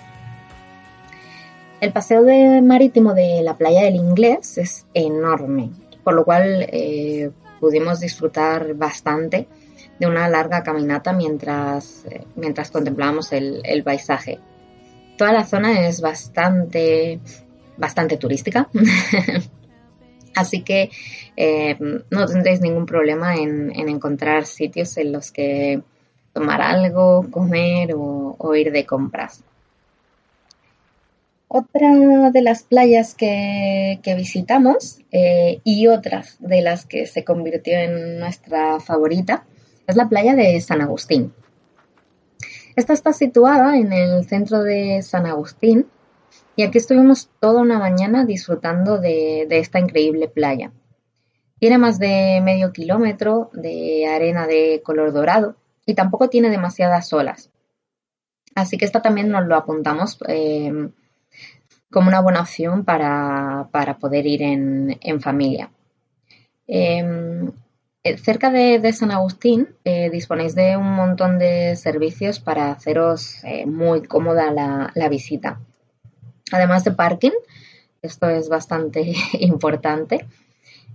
El 1.81 1.93
paseo 1.93 2.23
de 2.23 2.63
marítimo 2.63 3.13
de 3.15 3.43
la 3.43 3.57
playa 3.57 3.83
del 3.83 3.97
Inglés 3.97 4.59
es 4.59 4.87
enorme, 4.95 5.71
por 6.05 6.15
lo 6.15 6.25
cual 6.25 6.67
eh, 6.69 7.31
pudimos 7.61 8.01
disfrutar 8.01 8.75
bastante 8.75 9.47
de 9.99 10.07
una 10.07 10.29
larga 10.29 10.63
caminata 10.63 11.13
mientras, 11.13 12.05
eh, 12.11 12.25
mientras 12.37 12.71
contemplábamos 12.71 13.33
el, 13.33 13.83
paisaje. 13.85 14.39
Toda 15.17 15.33
la 15.33 15.45
zona 15.45 15.87
es 15.87 16.01
bastante, 16.01 17.21
bastante 17.77 18.17
turística, 18.17 18.69
así 20.35 20.63
que 20.63 20.91
eh, 21.37 21.77
no 22.11 22.27
tendréis 22.27 22.61
ningún 22.61 22.87
problema 22.87 23.37
en, 23.37 23.71
en 23.75 23.89
encontrar 23.89 24.47
sitios 24.47 24.97
en 24.97 25.13
los 25.13 25.31
que 25.31 25.83
tomar 26.33 26.63
algo, 26.63 27.27
comer 27.31 27.91
o 27.95 28.55
ir 28.57 28.73
de 28.73 28.87
compras. 28.87 29.45
Otra 31.55 32.31
de 32.31 32.41
las 32.41 32.63
playas 32.63 33.15
que, 33.15 34.01
que 34.03 34.15
visitamos 34.15 35.01
eh, 35.11 35.61
y 35.65 35.87
otra 35.87 36.25
de 36.39 36.63
las 36.63 36.87
que 36.87 37.05
se 37.05 37.25
convirtió 37.25 37.77
en 37.77 38.19
nuestra 38.19 38.81
favorita 38.81 39.45
es 39.87 39.97
la 39.97 40.09
playa 40.09 40.35
de 40.35 40.59
San 40.63 40.81
Agustín. 40.81 41.35
Esta 42.75 42.95
está 42.95 43.13
situada 43.13 43.77
en 43.77 43.93
el 43.93 44.25
centro 44.25 44.63
de 44.63 45.03
San 45.03 45.27
Agustín 45.27 45.89
y 46.57 46.63
aquí 46.63 46.79
estuvimos 46.79 47.29
toda 47.39 47.61
una 47.61 47.79
mañana 47.79 48.25
disfrutando 48.25 48.97
de, 48.97 49.45
de 49.47 49.59
esta 49.59 49.79
increíble 49.79 50.29
playa. 50.29 50.73
Tiene 51.59 51.77
más 51.77 51.99
de 51.99 52.41
medio 52.43 52.73
kilómetro 52.73 53.51
de 53.53 54.07
arena 54.07 54.47
de 54.47 54.81
color 54.83 55.13
dorado 55.13 55.57
y 55.85 55.93
tampoco 55.93 56.31
tiene 56.31 56.49
demasiadas 56.49 57.13
olas. 57.13 57.51
Así 58.55 58.79
que 58.79 58.87
esta 58.87 59.03
también 59.03 59.29
nos 59.29 59.47
lo 59.47 59.55
apuntamos 59.55 60.17
eh, 60.29 60.89
como 61.93 62.09
una 62.09 62.21
buena 62.21 62.41
opción 62.41 62.85
para, 62.85 63.69
para 63.71 63.99
poder 63.99 64.27
ir 64.27 64.43
en, 64.43 64.99
en 65.01 65.21
familia. 65.21 65.71
Eh, 66.67 67.53
eh, 68.05 68.19
cerca 68.19 68.51
de, 68.51 68.93
San 68.93 69.13
Agustín 69.13 69.69
eh, 69.85 70.11
disponéis 70.11 70.57
de 70.57 70.77
un 70.77 70.93
montón 70.93 71.39
de 71.39 71.77
servicios 71.77 72.41
para 72.41 72.73
haceros 72.73 73.45
eh, 73.45 73.65
muy 73.65 74.03
cómoda 74.03 74.51
la, 74.51 75.09
visita. 75.09 75.61
Además 76.51 76.83
de 76.83 76.91
parking, 76.91 77.31
esto 78.03 78.29
es 78.29 78.49
bastante 78.49 79.15
importante. 79.35 80.27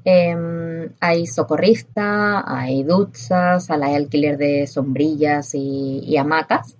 Em, 0.03 0.89
hay 0.99 1.27
socorrista, 1.27 2.43
hay 2.45 2.83
duchas, 2.83 3.69
hay 3.69 3.95
alquiler 3.95 4.37
de 4.37 4.67
sombrillas 4.67 5.51
y, 5.53 6.17
hamacas. 6.17 6.76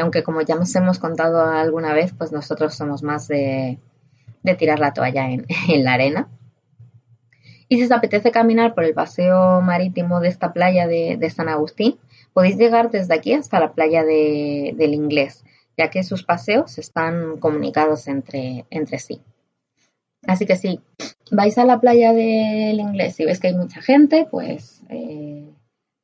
Aunque 0.00 0.22
como 0.22 0.40
ya 0.42 0.54
nos 0.54 0.74
hemos 0.74 0.98
contado 0.98 1.42
alguna 1.42 1.92
vez, 1.92 2.14
pues 2.16 2.32
nosotros 2.32 2.74
somos 2.74 3.02
más 3.02 3.28
de, 3.28 3.78
tirar 4.58 4.78
la 4.78 4.92
toalla 4.92 5.28
en 5.68 5.84
la 5.84 5.94
arena. 5.94 6.28
Y 7.68 7.78
si 7.78 7.84
os 7.84 7.90
apetece 7.90 8.30
caminar 8.30 8.74
por 8.74 8.84
el 8.84 8.94
paseo 8.94 9.60
marítimo 9.60 10.20
de 10.20 10.28
esta 10.28 10.52
playa 10.52 10.86
de, 10.86 11.30
San 11.30 11.48
Agustín, 11.48 11.98
podéis 12.32 12.56
llegar 12.56 12.90
desde 12.90 13.14
aquí 13.14 13.32
hasta 13.32 13.58
la 13.58 13.72
playa 13.72 14.04
del 14.04 14.94
Inglés, 14.94 15.44
ya 15.76 15.90
que 15.90 16.04
sus 16.04 16.22
paseos 16.22 16.78
están 16.78 17.38
comunicados 17.38 18.06
entre, 18.06 18.66
entre 18.70 18.98
sí. 18.98 19.20
Así 20.26 20.46
que 20.46 20.56
si 20.56 20.80
vais 21.30 21.58
a 21.58 21.64
la 21.64 21.80
playa 21.80 22.12
del 22.12 22.78
Inglés 22.78 23.18
y 23.20 23.24
veis 23.24 23.40
que 23.40 23.48
hay 23.48 23.54
mucha 23.54 23.82
gente, 23.82 24.26
pues 24.30 24.82
eh, 24.88 25.48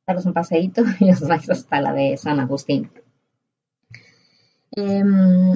daros 0.05 0.25
un 0.25 0.33
paseíto 0.33 0.83
y 0.99 1.11
os 1.11 1.21
vais 1.27 1.49
hasta 1.49 1.81
la 1.81 1.93
de 1.93 2.17
San 2.17 2.39
Agustín. 2.39 2.89
Em, 4.75 5.51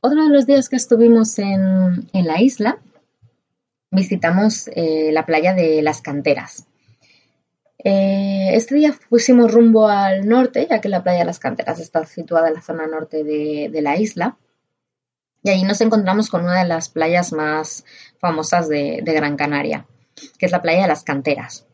otro 0.00 0.24
de 0.24 0.30
los 0.30 0.46
días 0.46 0.68
que 0.68 0.76
estuvimos 0.76 1.38
en, 1.38 2.08
en 2.12 2.26
la 2.26 2.40
isla 2.40 2.78
visitamos 3.92 4.68
eh, 4.74 5.10
la 5.12 5.26
playa 5.26 5.54
de 5.54 5.82
las 5.82 6.02
canteras. 6.02 6.66
Eh, 7.84 8.50
este 8.54 8.74
día 8.74 8.94
pusimos 9.08 9.52
rumbo 9.52 9.88
al 9.88 10.26
norte, 10.26 10.66
ya 10.68 10.80
que 10.80 10.88
la 10.88 11.02
playa 11.02 11.20
de 11.20 11.24
las 11.26 11.38
canteras 11.38 11.78
está 11.78 12.04
situada 12.06 12.48
en 12.48 12.54
la 12.54 12.62
zona 12.62 12.86
norte 12.86 13.22
de, 13.22 13.82
la 13.82 13.96
isla. 13.96 14.38
Y 15.42 15.50
allí 15.50 15.64
nos 15.64 15.80
encontramos 15.80 16.30
con 16.30 16.44
una 16.44 16.62
de 16.62 16.68
las 16.68 16.88
playas 16.88 17.32
más 17.32 17.84
famosas 18.18 18.68
de, 18.68 19.02
Gran 19.04 19.36
Canaria, 19.36 19.86
que 20.38 20.46
es 20.46 20.52
la 20.52 20.62
playa 20.62 20.82
de 20.82 20.88
las 20.88 21.04
canteras. 21.04 21.66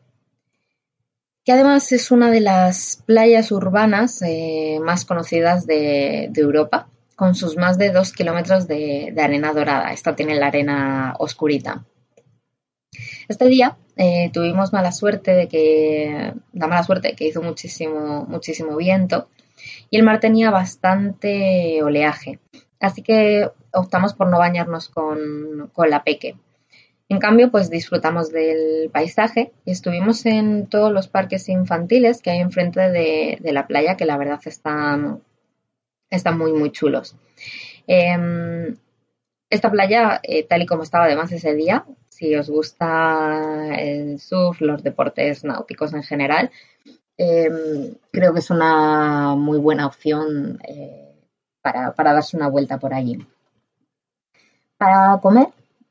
Que 1.49 1.53
además 1.53 1.91
es 1.93 2.11
una 2.11 2.29
de 2.29 2.41
las 2.41 3.01
playas 3.07 3.51
urbanas 3.51 4.21
eh, 4.21 4.77
más 4.83 5.03
conocidas 5.03 5.65
de, 5.65 6.25
Europa, 6.35 6.89
con 7.15 7.33
sus 7.33 7.57
más 7.57 7.79
de 7.79 7.89
dos 7.89 8.13
kilómetros 8.13 8.67
de, 8.67 9.11
de 9.15 9.21
arena 9.23 9.51
dorada. 9.51 9.91
Esta 9.91 10.15
tiene 10.15 10.35
la 10.35 10.45
arena 10.45 11.15
oscurita. 11.17 11.83
Este 13.27 13.47
día 13.47 13.79
eh, 13.95 14.29
tuvimos 14.31 14.73
mala 14.73 14.91
suerte 14.91 15.31
de 15.31 15.47
que, 15.47 16.33
la 16.53 16.67
mala 16.67 16.83
suerte 16.83 17.15
que 17.15 17.25
hizo 17.25 17.41
muchísimo, 17.41 18.27
muchísimo 18.27 18.77
viento 18.77 19.27
y 19.89 19.97
el 19.97 20.03
mar 20.03 20.19
tenía 20.19 20.51
bastante 20.51 21.81
oleaje. 21.81 22.37
Así 22.79 23.01
que 23.01 23.49
optamos 23.73 24.13
por 24.13 24.27
no 24.27 24.37
bañarnos 24.37 24.87
con, 24.87 25.71
la 25.75 26.03
peque. 26.03 26.35
En 27.09 27.17
cambio, 27.17 27.49
pues 27.49 27.71
disfrutamos 27.71 28.31
del 28.31 28.91
paisaje 28.91 29.51
y 29.65 29.71
estuvimos 29.71 30.25
en 30.27 30.67
todos 30.67 30.91
los 30.91 31.07
parques 31.07 31.49
infantiles 31.49 32.21
que 32.21 32.29
hay 32.29 32.39
enfrente 32.39 32.81
de, 32.91 33.39
la 33.51 33.65
playa, 33.65 33.97
que 33.97 34.05
la 34.05 34.15
verdad 34.17 34.39
están, 34.45 35.23
están 36.11 36.37
muy, 36.37 36.53
muy 36.53 36.71
chulos. 36.71 37.15
Em, 37.87 38.77
esta 39.49 39.71
playa, 39.71 40.19
eh, 40.21 40.43
tal 40.43 40.61
y 40.61 40.65
como 40.67 40.83
estaba 40.83 41.05
además 41.05 41.31
ese 41.31 41.55
día, 41.55 41.85
si 42.09 42.35
os 42.35 42.49
gusta 42.49 43.73
el 43.75 44.19
surf, 44.19 44.61
los 44.61 44.83
deportes 44.83 45.43
náuticos 45.43 45.93
en 45.93 46.03
general, 46.03 46.51
em, 47.17 47.95
creo 48.11 48.33
que 48.33 48.39
es 48.39 48.51
una 48.51 49.35
muy 49.35 49.57
buena 49.57 49.87
opción 49.87 50.59
eh, 50.67 51.15
para, 51.61 52.13
darse 52.13 52.37
una 52.37 52.49
vuelta 52.49 52.77
por 52.77 52.93
allí. 52.93 53.25
Para 54.77 55.19
comer, 55.21 55.47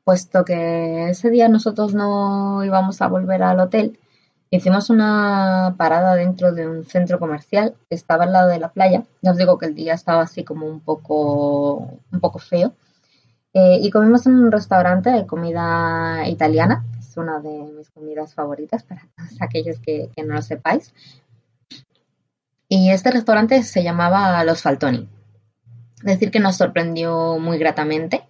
puesto 0.09 0.43
que 0.43 1.11
ese 1.11 1.29
día 1.29 1.49
nosotros 1.49 1.93
no 1.93 2.63
íbamos 2.65 2.99
a 2.99 3.07
volver 3.07 3.43
al 3.43 3.59
hotel, 3.59 3.99
hicimos 4.49 4.89
una 4.89 5.75
parada 5.77 6.15
dentro 6.15 6.51
de 6.51 6.67
un 6.67 6.83
centro 6.83 7.19
comercial 7.19 7.75
que 7.87 7.95
estaba 7.95 8.23
al 8.23 8.33
lado 8.33 8.49
de 8.49 8.57
la 8.57 8.69
playa. 8.69 9.03
Ya 9.21 9.29
os 9.29 9.37
digo 9.37 9.59
que 9.59 9.67
el 9.67 9.75
día 9.75 9.93
estaba 9.93 10.23
así 10.23 10.43
como 10.43 10.65
un 10.65 10.79
poco, 10.79 11.99
un 12.11 12.19
poco 12.19 12.39
feo 12.39 12.73
eh, 13.53 13.77
y 13.83 13.91
comimos 13.91 14.25
en 14.25 14.33
un 14.33 14.51
restaurante 14.51 15.11
de 15.11 15.27
comida 15.27 16.27
italiana, 16.27 16.83
es 16.97 17.15
una 17.15 17.39
de 17.39 17.71
mis 17.77 17.91
comidas 17.91 18.33
favoritas 18.33 18.81
para 18.81 19.07
todos 19.15 19.39
aquellos 19.41 19.77
que, 19.79 20.09
no 20.25 20.33
lo 20.33 20.41
sepáis. 20.41 20.91
Y 22.67 22.89
este 22.89 23.11
restaurante 23.11 23.61
se 23.61 23.83
llamaba 23.83 24.43
Los 24.43 24.63
Faltoni. 24.63 25.07
Decir, 26.01 26.31
que 26.31 26.39
nos 26.39 26.57
sorprendió 26.57 27.37
muy 27.37 27.59
gratamente. 27.59 28.23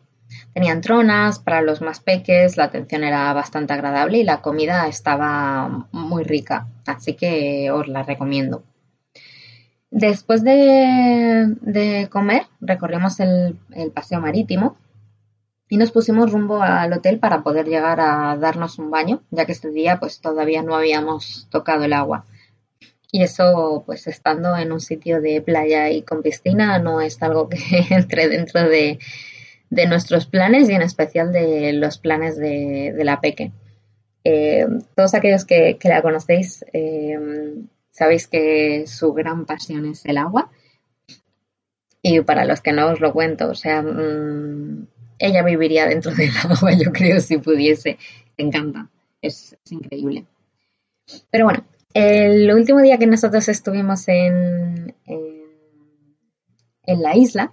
Tenían 0.59 0.81
tronas 0.81 1.39
para 1.39 1.61
los 1.61 1.79
más 1.79 2.01
peques, 2.01 2.57
la 2.57 2.65
atención 2.65 3.05
era 3.05 3.31
bastante 3.31 3.71
agradable 3.71 4.17
y 4.17 4.25
la 4.25 4.41
comida 4.41 4.89
estaba 4.89 5.87
muy 5.93 6.25
rica, 6.25 6.67
así 6.85 7.13
que 7.13 7.71
os 7.71 7.87
la 7.87 8.03
recomiendo. 8.03 8.63
Después 9.89 10.43
de, 10.43 12.09
comer, 12.11 12.47
recorrimos 12.59 13.21
el 13.21 13.57
paseo 13.93 14.19
marítimo 14.19 14.75
y 15.69 15.77
nos 15.77 15.91
pusimos 15.91 16.29
rumbo 16.29 16.61
al 16.61 16.91
hotel 16.91 17.19
para 17.19 17.41
poder 17.41 17.65
llegar 17.65 18.01
a 18.01 18.35
darnos 18.35 18.79
un 18.79 18.91
baño, 18.91 19.21
ya 19.31 19.45
que 19.45 19.53
este 19.53 19.69
día 19.69 19.97
pues 19.97 20.19
todavía 20.19 20.61
no 20.61 20.75
habíamos 20.75 21.47
tocado 21.49 21.85
el 21.85 21.93
agua. 21.93 22.25
Y 23.13 23.23
eso, 23.23 23.83
pues 23.85 24.07
estando 24.07 24.57
en 24.57 24.73
un 24.73 24.81
sitio 24.81 25.21
de 25.21 25.41
playa 25.41 25.89
y 25.89 26.01
con 26.01 26.21
piscina, 26.21 26.79
no 26.79 26.99
es 26.99 27.23
algo 27.23 27.47
que 27.47 27.59
entre 27.91 28.27
dentro 28.27 28.67
de, 28.67 28.99
nuestros 29.69 30.25
planes 30.25 30.69
y 30.69 30.73
en 30.73 30.81
especial 30.81 31.31
de 31.31 31.73
los 31.73 31.97
planes 31.97 32.37
de, 32.37 32.93
la 33.03 33.21
Peque. 33.21 33.51
Eh, 34.23 34.67
todos 34.95 35.13
aquellos 35.13 35.45
que, 35.45 35.77
la 35.83 36.01
conocéis 36.01 36.65
eh, 36.73 37.17
sabéis 37.91 38.27
que 38.27 38.85
su 38.87 39.13
gran 39.13 39.45
pasión 39.45 39.85
es 39.85 40.05
el 40.05 40.17
agua. 40.17 40.49
Y 42.01 42.21
para 42.21 42.45
los 42.45 42.61
que 42.61 42.71
no 42.71 42.87
os 42.87 43.01
lo 43.01 43.11
cuento, 43.11 43.49
o 43.49 43.55
sea, 43.55 43.81
mm, 43.81 44.87
ella 45.19 45.43
viviría 45.43 45.85
dentro 45.85 46.13
del 46.15 46.31
agua, 46.43 46.71
yo 46.73 46.91
creo, 46.91 47.19
si 47.19 47.37
pudiese. 47.37 47.97
Me 48.37 48.45
encanta, 48.45 48.89
es, 49.21 49.57
increíble. 49.69 50.25
Pero 51.29 51.45
bueno, 51.45 51.65
el 51.93 52.51
último 52.53 52.81
día 52.81 52.97
que 52.97 53.07
nosotros 53.07 53.49
estuvimos 53.49 54.07
en, 54.07 54.95
en, 55.05 57.01
la 57.01 57.17
isla, 57.17 57.51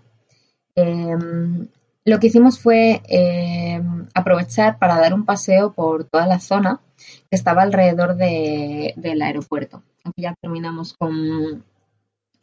em, 0.77 1.67
lo 2.07 2.19
que 2.19 2.29
hicimos 2.29 2.59
fue 2.59 3.03
em, 3.09 4.07
aprovechar 4.15 4.79
para 4.79 4.99
dar 4.99 5.13
un 5.13 5.25
paseo 5.25 5.73
por 5.73 6.05
toda 6.05 6.27
la 6.27 6.41
zona 6.41 6.81
que 6.97 7.37
estaba 7.37 7.63
alrededor 7.63 8.17
del 8.17 9.23
aeropuerto. 9.23 9.83
Aquí 10.05 10.23
ya 10.23 10.35
terminamos 10.41 10.95
con, 10.95 11.65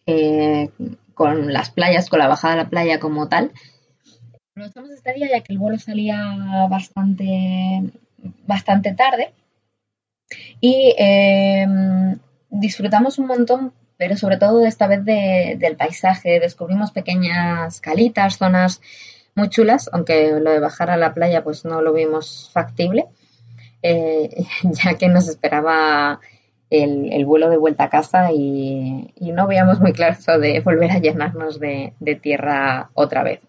eh, 0.06 0.70
con 1.14 1.51
las 1.51 1.72
playas, 1.72 2.09
con 2.09 2.20
la 2.20 2.28
bajada 2.28 2.55
de 2.55 2.64
la 2.64 2.70
playa 2.70 2.99
como 2.99 3.28
tal, 3.30 3.51
Aprovechamos 4.55 4.91
este 4.91 5.14
día 5.14 5.30
ya 5.32 5.41
que 5.41 5.51
el 5.51 5.57
vuelo 5.57 5.80
salía 5.80 6.38
bastante, 6.70 7.26
bastante 8.45 8.93
tarde 8.93 9.34
y 10.61 10.93
em, 10.95 12.20
disfrutamos 12.51 13.18
un 13.18 13.26
montón, 13.26 13.74
pero 13.97 14.16
sobre 14.16 14.38
todo 14.38 14.64
esta 14.64 14.86
vez 14.86 15.03
del 15.03 15.76
paisaje. 15.76 16.39
Descubrimos 16.39 16.91
pequeñas 16.91 17.82
calitas, 17.82 18.38
zonas 18.38 18.80
muy 19.36 19.49
chulas, 19.49 19.89
aunque 19.93 20.31
lo 20.39 20.51
de 20.51 20.59
bajar 20.59 20.89
a 20.89 20.97
la 20.97 21.13
playa 21.13 21.43
pues 21.43 21.65
no 21.65 21.81
lo 21.81 21.93
vimos 21.93 22.49
factible, 22.53 23.05
eh, 23.81 24.45
ya 24.63 24.95
que 24.95 25.07
nos 25.07 25.27
esperaba 25.27 26.19
el, 26.69 27.25
vuelo 27.25 27.49
de 27.49 27.57
vuelta 27.57 27.86
a 27.86 27.89
casa 27.89 28.31
y, 28.31 29.13
no 29.19 29.47
veíamos 29.47 29.79
muy 29.79 29.93
claro 29.93 30.15
eso 30.17 30.39
de 30.39 30.59
volver 30.61 30.91
a 30.91 30.99
llenarnos 30.99 31.59
de 31.59 32.19
tierra 32.21 32.89
otra 32.93 33.23
vez. 33.23 33.41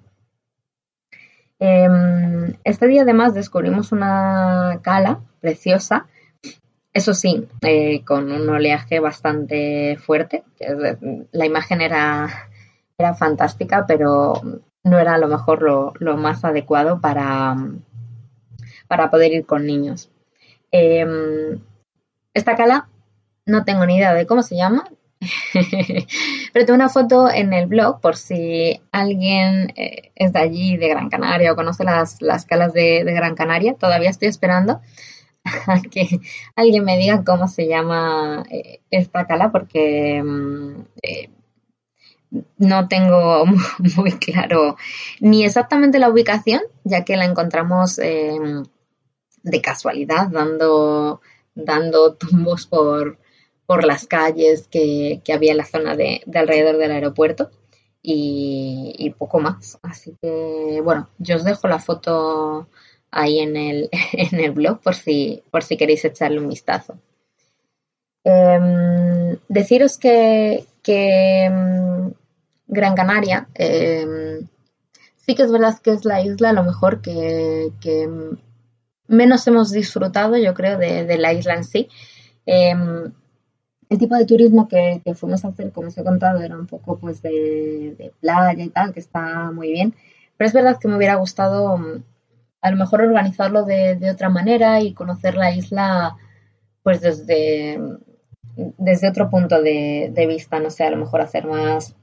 Em, 1.66 2.54
este 2.64 2.86
día 2.88 3.02
además 3.02 3.32
descubrimos 3.32 3.92
una 3.92 4.80
cala 4.82 5.20
preciosa, 5.40 6.06
eso 6.92 7.14
sí, 7.14 7.48
eh, 7.62 8.04
con 8.04 8.30
un 8.30 8.48
oleaje 8.48 9.00
bastante 9.00 9.96
fuerte. 9.96 10.44
La 11.32 11.46
imagen 11.46 11.80
era, 11.80 12.50
era 12.98 13.14
fantástica, 13.14 13.84
pero 13.86 14.34
no 14.84 14.98
era 14.98 15.14
a 15.14 15.18
lo 15.18 15.28
mejor 15.28 15.62
lo, 15.62 16.16
más 16.16 16.44
adecuado 16.44 17.00
para, 17.00 17.56
para 18.86 19.10
poder 19.10 19.32
ir 19.32 19.46
con 19.46 19.66
niños. 19.66 20.10
Em, 20.70 21.60
esta 22.34 22.56
cala 22.56 22.88
no 23.46 23.64
tengo 23.64 23.86
ni 23.86 23.96
idea 23.96 24.14
de 24.14 24.26
cómo 24.26 24.42
se 24.42 24.56
llama, 24.56 24.84
Pero 26.52 26.66
tengo 26.66 26.76
una 26.76 26.88
foto 26.88 27.30
en 27.30 27.52
el 27.52 27.66
blog 27.66 28.00
por 28.00 28.16
si 28.16 28.80
alguien 28.92 29.72
eh, 29.76 30.12
es 30.14 30.32
de 30.32 30.38
allí, 30.38 30.76
de 30.76 30.88
Gran 30.88 31.08
Canaria, 31.08 31.52
o 31.52 31.56
conoce 31.56 31.84
las, 31.84 32.20
las 32.20 32.46
calas 32.46 32.72
de, 32.72 33.02
Gran 33.04 33.34
Canaria. 33.34 33.74
Todavía 33.74 34.10
estoy 34.10 34.28
esperando 34.28 34.80
a 35.44 35.80
que 35.90 36.20
alguien 36.56 36.84
me 36.84 36.98
diga 36.98 37.24
cómo 37.24 37.48
se 37.48 37.66
llama 37.66 38.44
eh, 38.50 38.80
esta 38.90 39.26
cala 39.26 39.50
porque 39.50 40.22
mm, 40.22 40.80
eh, 41.02 41.30
no 42.58 42.88
tengo 42.88 43.44
muy 43.96 44.12
claro 44.12 44.76
ni 45.20 45.44
exactamente 45.44 45.98
la 45.98 46.08
ubicación, 46.08 46.62
ya 46.84 47.04
que 47.04 47.16
la 47.16 47.24
encontramos 47.24 47.98
eh, 47.98 48.36
de 49.42 49.60
casualidad 49.60 50.28
dando, 50.28 51.20
dando 51.54 52.14
tumbos 52.14 52.66
por, 52.66 53.18
por 53.66 53.84
las 53.84 54.06
calles 54.06 54.68
que, 54.68 55.20
que 55.24 55.32
había 55.32 55.52
en 55.52 55.58
la 55.58 55.64
zona 55.64 55.96
de, 55.96 56.22
de 56.26 56.38
alrededor 56.38 56.78
del 56.78 56.92
aeropuerto 56.92 57.50
y, 58.06 59.14
poco 59.18 59.40
más. 59.40 59.78
Así 59.82 60.16
que, 60.20 60.80
bueno, 60.84 61.08
yo 61.18 61.36
os 61.36 61.44
dejo 61.44 61.68
la 61.68 61.78
foto 61.78 62.68
ahí 63.10 63.38
en 63.40 63.56
el, 63.56 63.88
en 64.12 64.40
el 64.40 64.52
blog 64.52 64.80
por 64.80 64.94
si, 64.94 65.42
por 65.50 65.62
si 65.62 65.76
queréis 65.76 66.04
echarle 66.04 66.38
un 66.38 66.48
vistazo. 66.48 66.98
Eh, 68.24 69.38
deciros 69.48 69.98
que, 69.98 70.66
que 70.82 71.48
mm, 71.50 72.10
Gran 72.66 72.94
Canaria 72.94 73.48
eh, 73.54 74.40
sí 75.26 75.34
que 75.34 75.42
es 75.42 75.52
verdad 75.52 75.78
que 75.78 75.92
es 75.92 76.04
la 76.04 76.22
isla 76.22 76.50
a 76.50 76.54
lo 76.54 76.64
mejor 76.64 77.00
que, 77.00 77.70
menos 79.06 79.46
hemos 79.46 79.70
disfrutado, 79.70 80.36
yo 80.36 80.54
creo, 80.54 80.78
de, 80.78 81.18
la 81.18 81.32
isla 81.32 81.54
en 81.54 81.64
sí. 81.64 81.88
Eh, 82.46 82.74
el 83.88 83.98
tipo 83.98 84.16
de 84.16 84.26
turismo 84.26 84.68
que, 84.68 85.02
fuimos 85.14 85.44
a 85.44 85.48
hacer, 85.48 85.72
como 85.72 85.88
os 85.88 85.98
he 85.98 86.04
contado, 86.04 86.40
era 86.42 86.56
un 86.56 86.66
poco 86.66 86.98
pues 86.98 87.22
de, 87.22 88.12
playa 88.20 88.62
y 88.62 88.70
tal, 88.70 88.92
que 88.92 89.00
está 89.00 89.50
muy 89.50 89.72
bien. 89.72 89.94
Pero 90.36 90.48
es 90.48 90.54
verdad 90.54 90.78
que 90.80 90.88
me 90.88 90.96
hubiera 90.96 91.14
gustado 91.16 91.78
a 92.60 92.70
lo 92.70 92.76
mejor 92.76 93.02
organizarlo 93.02 93.64
de, 93.64 93.96
de 93.96 94.10
otra 94.10 94.30
manera 94.30 94.80
y 94.80 94.94
conocer 94.94 95.36
la 95.36 95.52
isla 95.52 96.16
pues 96.82 97.00
desde, 97.00 97.78
desde 98.56 99.08
otro 99.08 99.30
punto 99.30 99.62
de, 99.62 100.10
de, 100.12 100.26
vista, 100.26 100.58
no 100.60 100.70
sé, 100.70 100.84
a 100.84 100.90
lo 100.90 100.96
mejor 100.96 101.20
hacer 101.20 101.46
más 101.46 101.94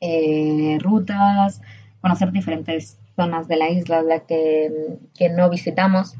eh, 0.00 0.78
rutas, 0.80 1.60
conocer 2.00 2.32
diferentes 2.32 2.98
zonas 3.16 3.48
de 3.48 3.56
la 3.56 3.70
isla 3.70 4.02
la 4.02 4.20
que, 4.20 4.98
que 5.14 5.28
no 5.28 5.50
visitamos, 5.50 6.14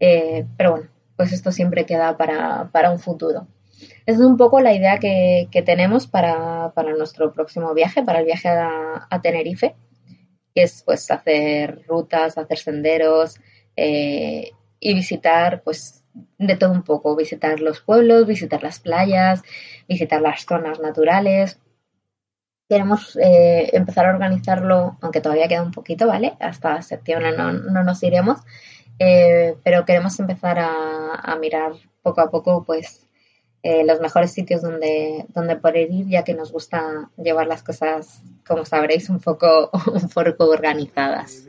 eh, 0.00 0.46
pero 0.56 0.72
bueno, 0.72 0.86
pues 1.16 1.32
esto 1.32 1.52
siempre 1.52 1.86
queda 1.86 2.16
para, 2.16 2.70
para 2.72 2.90
un 2.90 2.98
futuro. 2.98 3.46
Es 4.06 4.18
un 4.18 4.36
poco 4.36 4.60
la 4.60 4.74
idea 4.74 4.98
que, 4.98 5.48
que 5.50 5.62
tenemos 5.62 6.06
para, 6.06 6.72
para, 6.74 6.92
nuestro 6.92 7.32
próximo 7.32 7.72
viaje, 7.74 8.02
para 8.02 8.20
el 8.20 8.26
viaje 8.26 8.48
a, 8.48 9.06
a 9.08 9.22
Tenerife 9.22 9.74
que 10.54 10.62
es 10.62 10.82
pues 10.84 11.10
hacer 11.10 11.82
rutas, 11.86 12.38
hacer 12.38 12.58
senderos 12.58 13.40
eh, 13.76 14.50
y 14.78 14.94
visitar 14.94 15.62
pues 15.62 16.04
de 16.38 16.56
todo 16.56 16.72
un 16.72 16.82
poco, 16.82 17.14
visitar 17.14 17.60
los 17.60 17.80
pueblos, 17.80 18.26
visitar 18.26 18.62
las 18.62 18.80
playas, 18.80 19.42
visitar 19.88 20.20
las 20.20 20.44
zonas 20.44 20.80
naturales. 20.80 21.60
Queremos 22.70 23.16
eh, 23.16 23.68
empezar 23.72 24.06
a 24.06 24.10
organizarlo, 24.10 24.96
aunque 25.00 25.20
todavía 25.20 25.48
queda 25.48 25.60
un 25.60 25.72
poquito, 25.72 26.06
¿vale? 26.06 26.36
Hasta 26.38 26.80
septiembre 26.82 27.36
no, 27.36 27.52
no 27.52 27.82
nos 27.82 28.00
iremos, 28.04 28.38
eh, 29.00 29.56
pero 29.64 29.84
queremos 29.84 30.20
empezar 30.20 30.60
a, 30.60 31.16
a 31.16 31.34
mirar 31.34 31.72
poco 32.00 32.20
a 32.20 32.30
poco 32.30 32.62
pues 32.62 33.08
eh, 33.64 33.82
los 33.84 33.98
mejores 33.98 34.30
sitios 34.30 34.62
donde, 34.62 35.26
donde 35.34 35.56
poder 35.56 35.90
ir, 35.90 36.06
ya 36.06 36.22
que 36.22 36.32
nos 36.32 36.52
gusta 36.52 37.10
llevar 37.16 37.48
las 37.48 37.64
cosas, 37.64 38.22
como 38.46 38.64
sabréis, 38.64 39.10
un 39.10 39.18
poco, 39.18 39.70
un 39.92 40.08
poco 40.08 40.44
organizadas. 40.44 41.48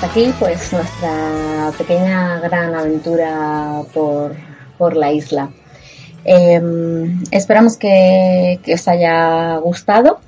Hasta 0.00 0.12
aquí 0.12 0.32
pues 0.38 0.72
nuestra 0.72 1.72
pequeña 1.76 2.38
gran 2.38 2.72
aventura 2.72 3.82
por, 3.92 4.32
por 4.78 4.96
la 4.96 5.10
isla. 5.10 5.50
Eh, 6.24 6.62
esperamos 7.32 7.76
que, 7.76 8.60
que, 8.62 8.74
os 8.74 8.86
haya 8.86 9.56
gustado, 9.56 10.20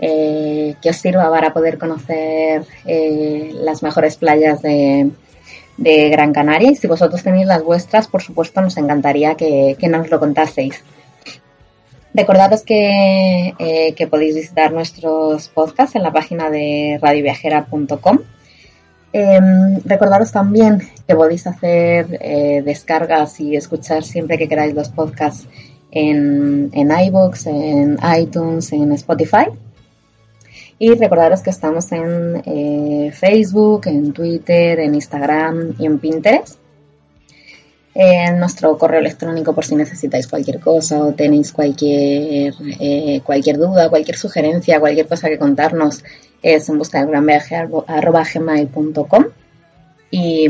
eh, 0.00 0.74
que 0.82 0.90
os 0.90 0.96
sirva 0.96 1.30
para 1.30 1.52
poder 1.52 1.78
conocer 1.78 2.64
eh, 2.86 3.52
las 3.54 3.84
mejores 3.84 4.16
playas 4.16 4.62
de, 4.62 5.08
de, 5.76 6.08
Gran 6.08 6.32
Canaria 6.32 6.72
y 6.72 6.74
si 6.74 6.88
vosotros 6.88 7.22
tenéis 7.22 7.46
las 7.46 7.62
vuestras, 7.62 8.08
por 8.08 8.20
supuesto 8.20 8.62
nos 8.62 8.76
encantaría 8.78 9.36
que, 9.36 9.76
que 9.78 9.86
nos 9.86 10.10
lo 10.10 10.18
contaseis. 10.18 10.82
Recordaros 12.14 12.62
que, 12.62 13.54
eh, 13.60 13.94
que 13.94 14.08
podéis 14.08 14.34
visitar 14.34 14.72
nuestros 14.72 15.50
podcasts 15.50 15.94
en 15.94 16.02
la 16.02 16.12
página 16.12 16.50
de 16.50 16.98
radioviajera.com 17.00 18.18
eh, 19.16 19.40
recordaros 19.84 20.32
también 20.32 20.82
que 21.06 21.14
podéis 21.14 21.46
hacer 21.46 22.18
eh, 22.20 22.62
descargas 22.64 23.38
y 23.38 23.54
escuchar 23.54 24.02
siempre 24.02 24.36
que 24.36 24.48
queráis 24.48 24.74
los 24.74 24.88
podcasts 24.88 25.46
en, 25.92 26.68
en 26.72 26.90
iBooks, 26.90 27.46
en 27.46 27.96
iTunes, 28.18 28.72
en 28.72 28.90
Spotify. 28.90 29.46
Y 30.80 30.94
recordaros 30.94 31.42
que 31.42 31.50
estamos 31.50 31.92
en 31.92 32.42
eh, 32.44 33.12
Facebook, 33.12 33.82
en 33.86 34.12
Twitter, 34.12 34.80
en 34.80 34.96
Instagram 34.96 35.76
y 35.78 35.86
en 35.86 36.00
Pinterest. 36.00 36.58
En 37.94 38.40
nuestro 38.40 38.76
correo 38.76 38.98
electrónico 38.98 39.54
por 39.54 39.64
si 39.64 39.76
necesitáis 39.76 40.26
cualquier 40.26 40.58
cosa 40.58 40.98
o 41.04 41.12
tenéis 41.12 41.52
cualquier, 41.52 42.52
eh, 42.80 43.20
cualquier 43.22 43.58
duda, 43.58 43.88
cualquier 43.88 44.16
sugerencia, 44.16 44.80
cualquier 44.80 45.06
cosa 45.06 45.28
que 45.28 45.38
contarnos, 45.38 46.02
es 46.44 46.68
en 46.68 46.78
busca 46.78 46.98
del 47.00 47.08
gran 47.08 47.24
viaje 47.24 47.56
arroba 47.56 48.22
gmail.com 48.22 49.24
y, 50.10 50.46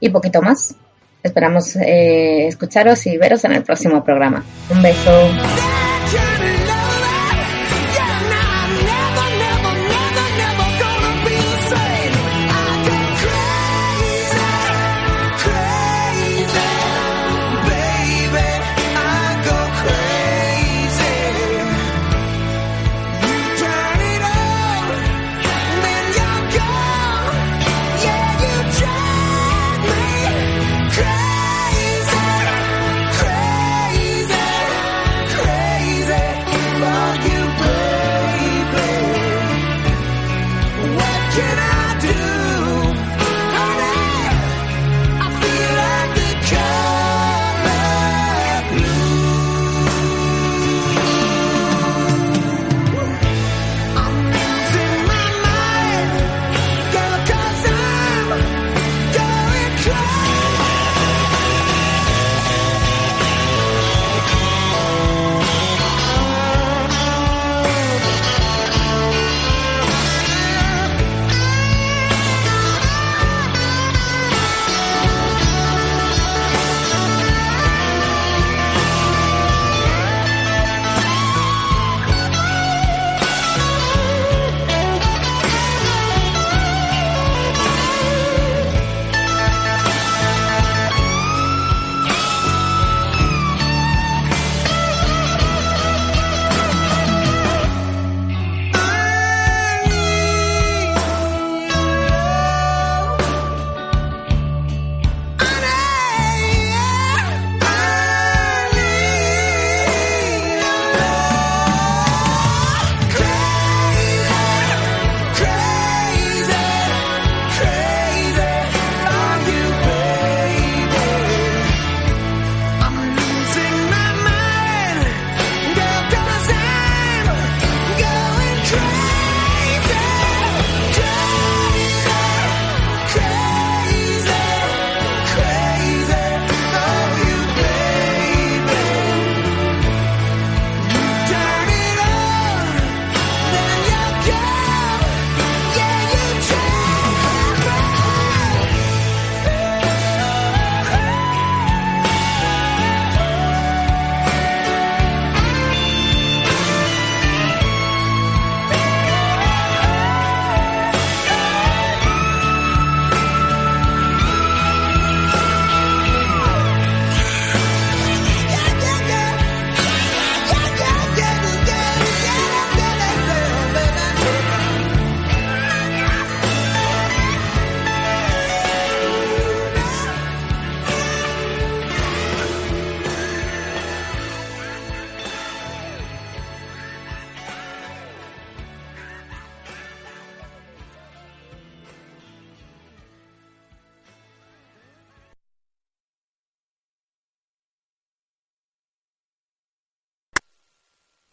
y 0.00 0.08
poquito 0.10 0.40
más. 0.40 0.76
Esperamos 1.22 1.74
eh, 1.76 2.46
escucharos 2.46 3.04
y 3.06 3.18
veros 3.18 3.44
en 3.44 3.52
el 3.52 3.64
próximo 3.64 4.04
programa. 4.04 4.44
Un 4.70 4.80
beso. 4.80 5.10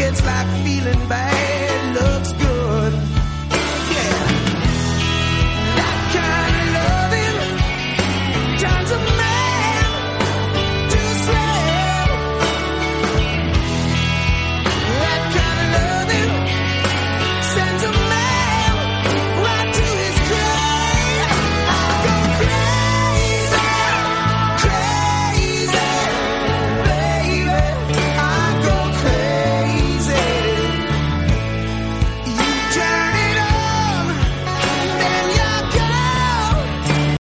it's 0.00 0.24
like 0.24 0.46
feeling 0.64 1.08
bad. 1.08 1.67